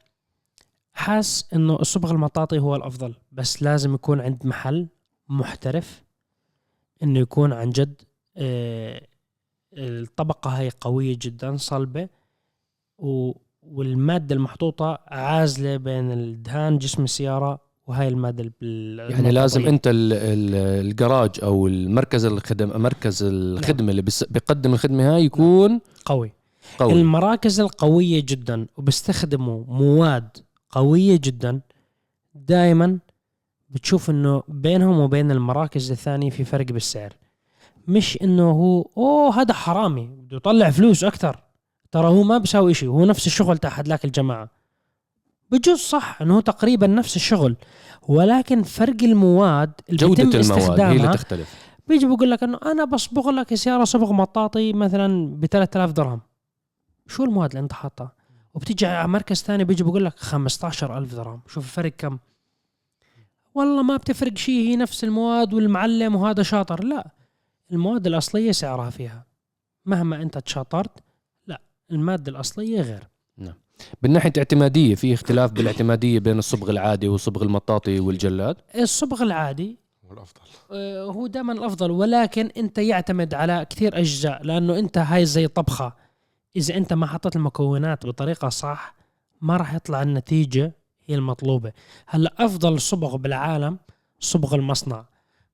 [0.94, 4.88] حاس إنه الصبغ المطاطي هو الأفضل بس لازم يكون عند محل
[5.30, 6.04] محترف
[7.04, 8.02] إنه يكون عن جد
[8.38, 9.08] آه،
[9.74, 12.10] الطبقة هاي قوية جدا صلبة
[12.98, 13.32] و
[13.72, 19.66] والمادة المحطوطة عازلة بين الدهان جسم السيارة وهي المادة ال- يعني لازم.
[19.66, 25.80] أنت ال- ال- الجراج أو المركز الخدم مركز الخدمة اللي بس- بيقدم الخدمة هاي يكون
[26.06, 26.32] قوي.
[26.80, 26.94] قوي.
[26.94, 30.30] المراكز القوية جدا وبيستخدموا مواد
[30.72, 31.62] قوية جدا
[32.36, 32.98] دائما
[33.70, 37.14] بتشوف إنه بينهم وبين المراكز الثانية في فرق بالسعر.
[37.88, 41.40] مش إنه هو أوه هذا حرامي بده يطلع فلوس أكثر.
[41.92, 44.50] ترى هو ما بيساوي شيء هو نفس الشغل تاع هدلاك الجماعة.
[45.52, 47.56] بجوز صح إنه هو تقريبا نفس الشغل
[48.08, 51.56] ولكن فرق المواد اللي جودة بيتم المواد هي اللي استخدامها تختلف.
[51.88, 56.22] بيجي بقول لك إنه أنا بصبغ لك سيارة صبغ مطاطي مثلا ب 3000 درهم.
[57.08, 58.12] شو المواد اللي أنت حاطها؟
[58.54, 61.42] وبتيجي على مركز ثاني بيجي بقول لك 15000 درهم.
[61.48, 62.18] شوف الفرق كم.
[63.56, 66.84] والله ما بتفرق شيء هي نفس المواد والمعلم وهذا شاطر.
[66.84, 67.12] لا
[67.72, 69.26] المواد الأصلية سعرها فيها.
[69.86, 70.92] مهما أنت تشاطرت
[71.92, 73.08] المادة الأصلية غير.
[74.04, 80.14] من ناحية اعتمادية في اختلاف بالاعتمادية بين الصبغ العادي والصبغ المطاطي والجلاد؟ الصبغ العادي هو
[80.14, 85.48] الافضل آه، هو دائما الأفضل ولكن أنت يعتمد على كثير أجزاء لأنه أنت هاي زي
[85.48, 85.96] طبخة.
[86.56, 88.96] إذا أنت ما حطيت المكونات بطريقة صح
[89.42, 91.72] ما راح يطلع النتيجة هي المطلوبة.
[92.08, 93.78] هلأ أفضل صبغ بالعالم
[94.20, 95.06] صبغ المصنع.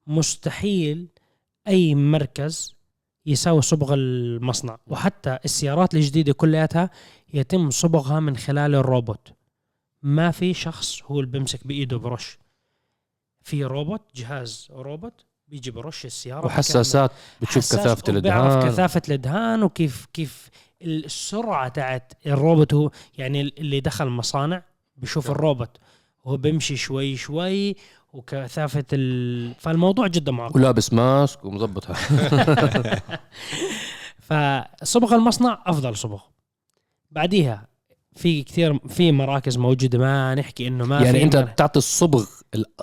[0.08, 1.08] مستحيل
[1.67, 2.76] أي مركز
[3.25, 4.77] يساوي صبغ المصنع.
[4.88, 6.89] وحتى السيارات الجديدة كلياتها
[7.33, 9.33] يتم صبغها من خلال الروبوت.
[10.01, 12.38] ما في شخص هو اللي بيمسك بإيده برش.
[13.41, 16.45] في روبوت جهاز روبوت بيجي برش السيارة.
[16.45, 18.69] وحساسات بتشوف وبيعرف الإدهان.
[18.69, 20.49] كثافة الإدهان وكيف كيف
[20.81, 24.63] السرعة تاعت الروبوت هو يعني اللي دخل مصانع
[24.97, 25.77] بيشوف الروبوت.
[26.25, 27.75] هو بيمشي شوي شوي
[28.13, 29.53] وكثافة ال...
[29.59, 30.55] فالموضوع جدا معقد.
[30.55, 31.86] ولابس ماسك ومظبط
[34.21, 36.21] فصبغ المصنع أفضل صبغ.
[37.12, 37.67] بعديها
[38.15, 42.25] في كثير في مراكز موجودة ما نحكي إنه ما يعني في أنت ما- بتعطي الصبغ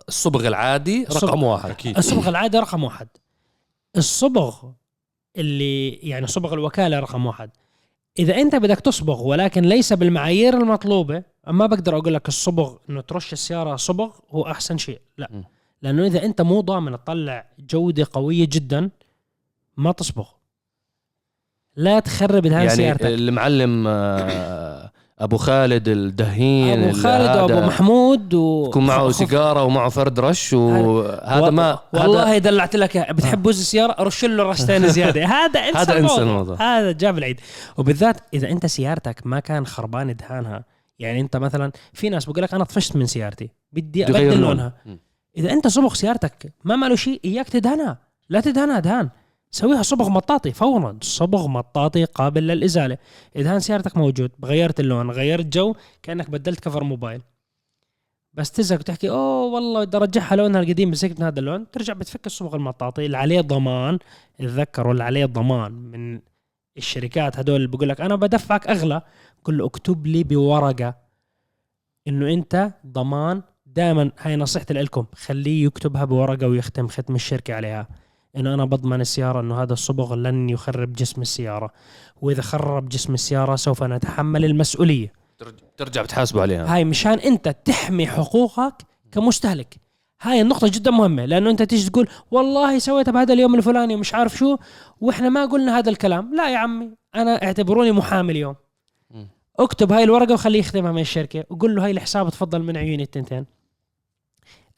[0.09, 1.29] الصبغ العادي الصبغ.
[1.31, 1.70] رقم واحد.
[1.70, 1.96] أكيد.
[1.98, 3.09] الصبغ العادي رقم واحد.
[3.96, 4.57] الصبغ
[5.37, 7.50] اللي يعني صبغ الوكالة رقم واحد.
[8.18, 13.33] إذا أنت بدك تصبغ ولكن ليس بالمعايير المطلوبة ما بقدر أقول لك الصبغ إنه ترش
[13.33, 15.42] السيارة صبغ هو أحسن شيء لا م.
[15.83, 18.90] لأنه إذا أنت مو ضامن تطلع جودة قوية جدا
[19.76, 20.29] ما تصبغ
[21.76, 28.64] لا تخرب دهان يعني سيارتك المعلم آه، أبو خالد الدهين أبو خالد وأبو محمود و
[28.68, 33.11] يكون معه سيجارة ومعه فرد رش وهذا و- ما والله هذا دلعت لك.
[33.12, 36.22] بتحب بوز السيارة رش له رشتين زيادة هذا انسى هذا انسى.
[36.22, 36.57] الموضوع.
[36.79, 37.40] هذا جاب العيد
[37.76, 40.64] وبالذات إذا أنت سيارتك ما كان خربان دهانها
[41.01, 44.41] يعني انت مثلا في ناس بقول لك أنا طفشت من سيارتي بدي أبدل لون.
[44.41, 44.73] لونها.
[45.37, 47.99] إذا أنت صبغ سيارتك ما ماله شيء إياك تدهنها.
[48.29, 49.11] لا تدهنها دهان.
[49.51, 50.99] سويها صبغ مطاطي فورا.
[51.03, 52.99] صبغ مطاطي قابل للإزالة.
[53.37, 57.23] ادهان سيارتك موجود غيرت اللون غيرت جو كأنك بدلت كفر موبايل
[58.33, 61.71] بس تزهق وتحكي أوه والله بدي أرجعها لونها القديم هيك من هذا اللون.
[61.71, 63.99] ترجع بتفك الصبغ المطاطي اللي عليه ضمان.
[64.39, 66.21] تذكروا اللي عليه ضمان من
[66.77, 69.03] الشركات هدول اللي بقول لك أنا بدفعك أغلى.
[69.44, 70.94] قل له اكتب لي بورقة.
[72.09, 77.88] إنه أنت ضمان دائما هاي نصيحتي لكم خليه يكتبها بورقة ويختم ختم الشركة عليها.
[78.37, 81.70] إنه أنا بضمن السيارة إنه هذا الصبغ لن يخرب جسم السيارة.
[82.22, 85.12] وإذا خرب جسم السيارة سوف نتحمل المسؤولية.
[85.76, 86.74] ترجع بتحاسبوا عليها.
[86.74, 88.74] هاي مشان أنت تحمي حقوقك
[89.12, 89.81] كمستهلك.
[90.22, 91.24] هاي النقطة جدا مهمة.
[91.24, 94.57] لأنه أنت تيجي تقول والله سويتها بهذا اليوم الفلاني ومش عارف شو.
[95.00, 96.35] وإحنا ما قلنا هذا الكلام.
[96.35, 98.55] لا يا عمي أنا أعتبروني محامي اليوم.
[99.61, 101.44] اكتب هاي الورقة وخليه يختمها من الشركة.
[101.51, 103.46] وقول له هاي الحساب تفضل من عيوني التنتين.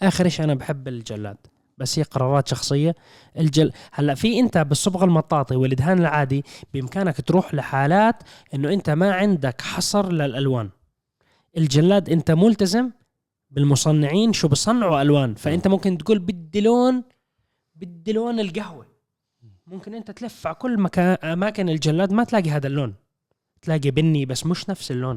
[0.02, 1.36] آخر شيء أنا بحب الجلاد
[1.78, 2.94] بس هي قرارات شخصية.
[3.38, 8.22] الجل هلأ في أنت بالصبغ المطاطي والدهان العادي بإمكانك تروح لحالات
[8.54, 10.70] إنه أنت ما عندك حصر للألوان.
[11.56, 12.90] الجلاد أنت ملتزم
[13.50, 15.34] بالمصنعين شو بصنعوا ألوان.
[15.34, 17.02] فأنت ممكن تقول بدي لون
[17.74, 18.86] بدي لون القهوة.
[19.66, 22.94] ممكن أنت تلف على كل مكان أماكن الجلاد ما تلاقي هذا اللون.
[23.62, 25.16] تلاقي بني بس مش نفس اللون.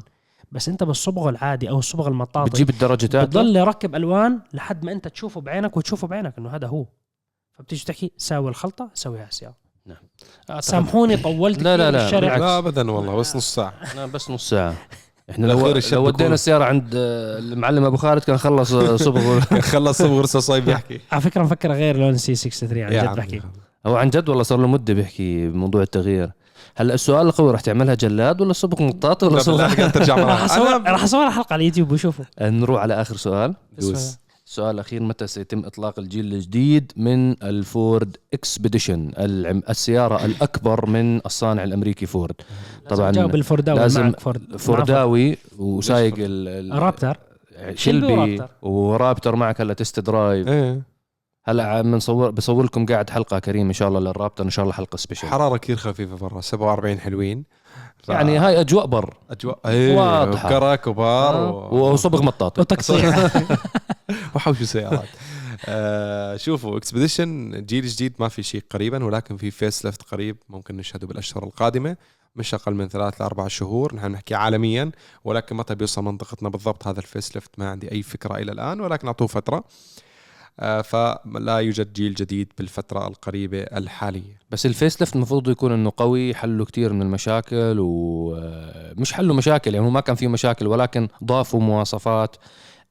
[0.51, 4.91] بس انت بالصبغ العادي أو الصبغ المطاطي بتجيب الدرجة تاعته؟ بتضل يركب ألوان لحد ما
[4.91, 6.85] انت تشوفه بعينك وتشوفه بعينك إنه هذا هو.
[7.51, 9.55] فبتيجي تحكي ساوي الخلطة سويها على السيارة.
[10.51, 12.19] أعتقد- سامحوني طولت لا، لا، لا،.
[12.37, 13.73] لا ابدا والله بس نص ساعة.
[13.93, 14.73] أنا بس نص ساعة.
[15.29, 19.39] إحنا الأخير لو, لو ودينا السيارة عند آه، المعلم أبو خالد كان خلص آه، صبغ
[19.71, 20.99] خلص غرسه صايب يحكي.
[21.11, 23.15] على فكرة مفكر غير لون سي 63 عن جد.
[23.17, 23.41] بحكي.
[23.85, 26.31] هو عن جد والله صار له مدة بيحكي بموضوع التغيير.
[26.75, 30.81] هلا السؤال القوي رح تعملها جلاد ولا صبغ مطاطي ولا لا صبغ ترجع راح اصور
[30.91, 32.25] راح اصور حلقة على اليوتيوب وشوفوا.
[32.41, 33.53] نروح على آخر سؤال.
[33.79, 34.17] دوس.
[34.47, 41.63] السؤال الاخير متى سيتم إطلاق الجيل الجديد من الفورد إكسبيديشن؟ العم- السيارة الأكبر من الصانع
[41.63, 42.35] الأمريكي فورد.
[42.89, 47.17] طبعاً جاوب الفورداوي لازم فورد فورداوي وسايق ال- ال- رابتر.
[47.75, 48.41] شلبي.
[48.61, 50.47] ورابتر معك هلا تست درايف.
[50.47, 50.81] إيه.
[51.47, 54.73] هلا عم بنصور بصور لكم قاعد حلقة كريمة إن شاء الله للرابتر إن شاء الله
[54.73, 57.43] حلقة سبيشل حرارة كثير خفيفة برا 47 حلوين.
[58.03, 59.17] ف- يعني هاي أجواء بر.
[59.29, 60.49] اجواء إيه واضحة.
[60.49, 61.93] كرا كبار آه، و...
[61.93, 62.61] وصبغ مطاطي.
[62.61, 63.29] وتقطيع.
[64.35, 65.09] وحوش سيارات
[65.65, 71.07] آه شوفوا إكسبديشن جيل جديد ما في شيء قريبا ولكن في facelift قريب ممكن نشهده
[71.07, 71.97] بالأشهر القادمة.
[72.35, 74.91] مش أقل من ثلاث لاربع شهور نحن نحكي عالميا
[75.23, 79.07] ولكن متى بيوصل منطقتنا بالضبط هذا ال facelift ما عندي أي فكرة إلى الآن ولكن
[79.07, 79.55] أعطوه فترة.
[79.57, 79.63] آه
[80.59, 84.39] فلا يوجد جيل جديد بالفترة القريبة الحالية.
[84.51, 89.85] بس ال facelift المفروض يكون إنه قوي حلوا كتير من المشاكل ومش حلوا مشاكل يعني
[89.85, 92.35] هو ما كان فيه مشاكل ولكن ضافوا مواصفات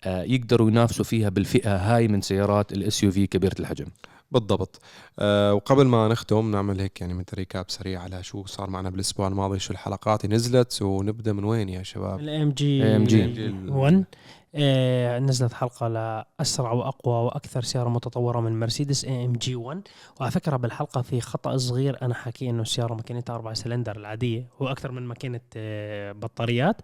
[0.04, 3.86] آه، يقدروا ينافسوا فيها بالفئة هاي من سيارات ال SUV كبيرة الحجم.
[4.30, 4.80] بالضبط.
[5.18, 9.28] أه وقبل ما نختم نعمل هيك يعني من recap سريع على شو صار معنا بالأسبوع
[9.28, 13.70] الماضي شو الحلقات نزلت ونبدأ من وين يا شباب؟ ال AMG AMG.
[13.70, 14.04] 1
[14.54, 19.88] آه، نزلت حلقة لاسرع وأقوى وأكثر سيارة متطورة من مرسيدس اي ام جي 1
[20.20, 24.48] وعلى فكرة بالحلقة في خطأ صغير أنا حكي إنه السيارة ماكينتها 4 سلندر العادية.
[24.62, 26.76] هو أكثر من ماكينة آه، بطاريات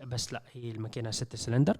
[0.00, 1.76] بس لا هي الماكينة 6 سلندر.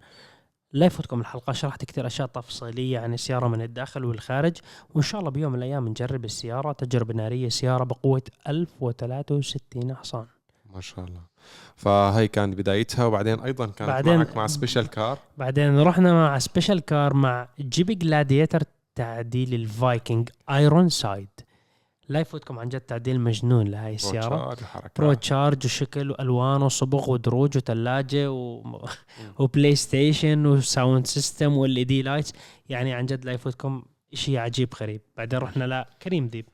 [0.73, 4.57] لا يفوتكم الحلقة شرحت كثير أشياء تفصيلية عن السيارة من الداخل والخارج.
[4.95, 10.27] وإن شاء الله بيوم من الأيام نجرب السيارة تجربة نارية سيارة بقوة 1063 حصان.
[10.75, 11.21] ما شاء الله.
[11.77, 16.81] فهي كانت بدايتها وبعدين أيضا كانت بعدين- معك مع special car بعدين رحنا مع special
[16.81, 18.63] car مع جيب جلادييتر
[18.95, 21.29] تعديل الفايكنج ايرون سايد
[22.09, 24.91] لا يفوتكم عن جد تعديل مجنون لهاي وحركات.
[24.99, 28.63] بروتشارجر وشكل وألوان وصبغ ودروج وثلاجه و...
[29.39, 32.33] وبلاي ستيشن و sound system وال LED lights
[32.69, 33.83] يعني عن جد لا يفوتكم
[34.15, 35.01] شيء عجيب غريب.
[35.17, 35.65] بعدين رحنا
[36.01, 36.49] لكريم ذيب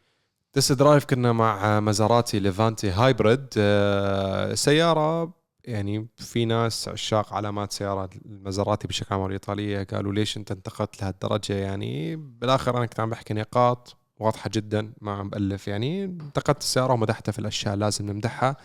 [0.53, 5.35] test drive كنا مع مازيراتي ليفانتي hybrid آه، سيارة
[5.65, 11.53] يعني في ناس عشاق علامات سيارات المازيراتي بشكل عام الإيطالية قالوا ليش أنت انتقدت لهالدرجة؟
[11.53, 16.93] يعني بالآخر أنا كنت عم بحكي نقاط واضحة جدا ما عم بألف يعني انتقدت السيارة
[16.93, 18.57] ومدحتها في الأشياء لازم نمدحها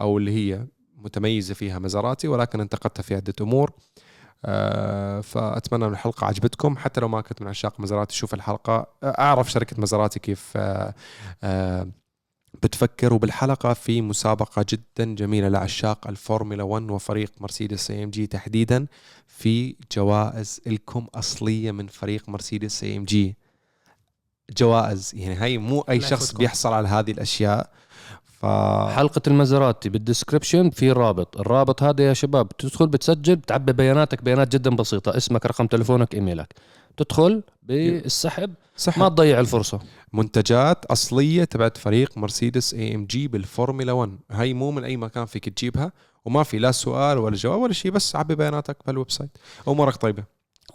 [0.00, 0.66] أو اللي هي
[0.96, 3.70] متميزة فيها مازيراتي ولكن انتقدتها في عدة أمور.
[3.70, 4.05] آه،
[5.22, 6.76] فأتمنى أن الحلقة عجبتكم.
[6.76, 8.86] حتى لو ما كنت من عشاق مازيراتي شوف الحلقة.
[9.02, 10.94] آه، أعرف شركة مازيراتي كيف آه،
[11.42, 11.88] آه،
[12.62, 18.86] بتفكر وبالحلقة في مسابقة جدا جميلة لعشاق الفورمولا 1 وفريق مرسيدس AMG تحديدا
[19.26, 23.36] في جوائز لكم أصلية من فريق مرسيدس AMG.
[24.58, 26.32] جوائز يعني هاي مو أي الله شخص.
[26.32, 27.70] بيحصل على هذه الأشياء.
[28.40, 28.46] ف
[28.90, 31.40] حلقة المازيراتي بال description في رابط.
[31.40, 35.16] الرابط هذا يا شباب تدخل بتسجل بتعبي بياناتك بيانات جدا بسيطة.
[35.16, 36.54] اسمك رقم تلفونك emailك.
[36.96, 39.80] تدخل بالسحب صح ما تضيع الفرصة.
[40.12, 45.92] منتجات أصلية تبعت فريق مرسيدس AMG بالفورمولا 1 هاي مو من أي مكان فيك تجيبها
[46.24, 49.30] وما في لا سؤال ولا جواب ولا شيء بس عبي بياناتك بال website.
[49.68, 50.24] أمورك طيبة.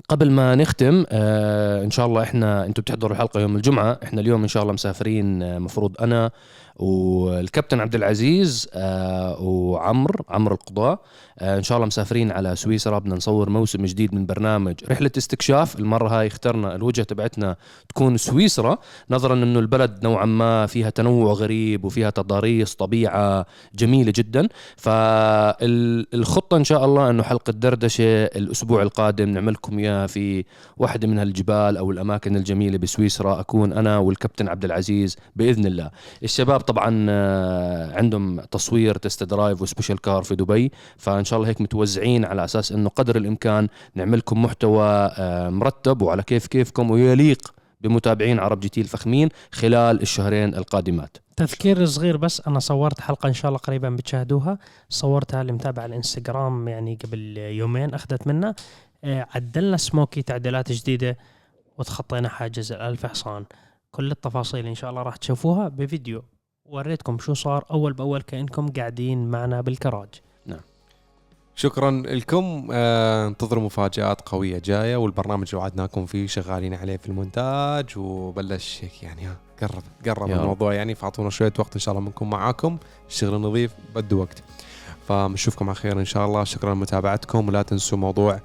[0.10, 4.00] قبل ما نختم آه إن شاء الله إحنا أنتم بتحضروا الحلقة يوم الجمعة.
[4.04, 6.32] إحنا اليوم إن شاء الله مسافرين آه، مفروض أنا
[6.76, 11.00] والكابتن عبد العزيز آه وعمر عمرو القضاء
[11.40, 13.00] آه إن شاء الله مسافرين على سويسرا.
[13.00, 15.80] بدنا نصور موسم جديد من برنامج رحلة استكشاف.
[15.80, 17.56] المرة هاي اخترنا الوجهة تبعتنا
[17.90, 18.78] تكون سويسرا
[19.10, 23.46] نظرا إنه البلد نوعا ما فيها تنوع غريب وفيها تضاريس طبيعة
[23.76, 24.48] جميلة جدا.
[24.78, 30.46] فالخطة إن شاء الله إنه حلقة دردشة الأسبوع القادم نعملكم إياها في
[30.78, 33.40] واحدة من هالجبال أو الأماكن الجميلة بسويسرا.
[33.40, 35.92] أكون أنا والكابتن عبد العزيز بإذن الله.
[36.24, 40.72] الشباب طبعا آه، عندهم تصوير test drive و special car في دبي.
[40.98, 44.86] فإن شاء الله هيك متوزعين على أساس إنه قدر الإمكان نعملكم محتوى
[45.18, 51.18] آه، مرتب وعلى كيف كيفكم ويليق بمتابعين عرب جي تي الفخمين خلال الشهرين القادمات.
[51.38, 54.58] تذكير صغير بس أنا صورت حلقة إن شاء الله قريبا بتشاهدوها.
[54.90, 58.56] صورتها اللي متابع الإنستغرام يعني قبل يومين أخذت منا
[59.04, 61.18] آه، عدلنا سموكي تعديلات جديدة
[61.78, 63.46] وتخطينا حاجز الألف حصان.
[63.92, 66.24] كل التفاصيل إن شاء الله راح تشوفوها بفيديو.
[66.72, 70.10] وريتكم شو صار أول بأول كأنكم قاعدين معنا بالكراج.
[71.56, 72.68] شكرا لكم.
[72.72, 79.04] آه، انتظروا مفاجآت قوية جاية والبرنامج اللي وعدناكم فيه شغالين عليه في المونتاج وبلش هيك
[79.04, 80.32] يعني ها قرب قرب.
[80.32, 80.96] الموضوع يعني.
[80.96, 82.78] فأعطونا شوية وقت إن شاء الله بنكون معاكم.
[83.10, 84.44] الشغل نظيف بده وقت.
[85.08, 86.44] فبنشوفكم على خير إن شاء الله.
[86.44, 87.48] شكرا لمتابعتكم.
[87.48, 88.40] ولا تنسوا موضوع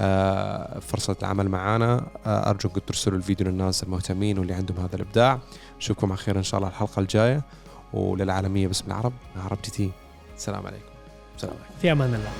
[0.00, 5.38] آه، فرصة العمل معنا آه، أرجوكم ترسلوا الفيديو للناس المهتمين واللي عندهم هذا الإبداع.
[5.76, 7.42] نشوفكم على خير إن شاء الله الحلقة الجاية.
[7.92, 9.90] وللعالمية باسم العرب عرب جي تي
[10.36, 10.84] السلام عليكم.
[11.36, 11.74] سلام عليكم.
[11.80, 12.32] في أمان الله.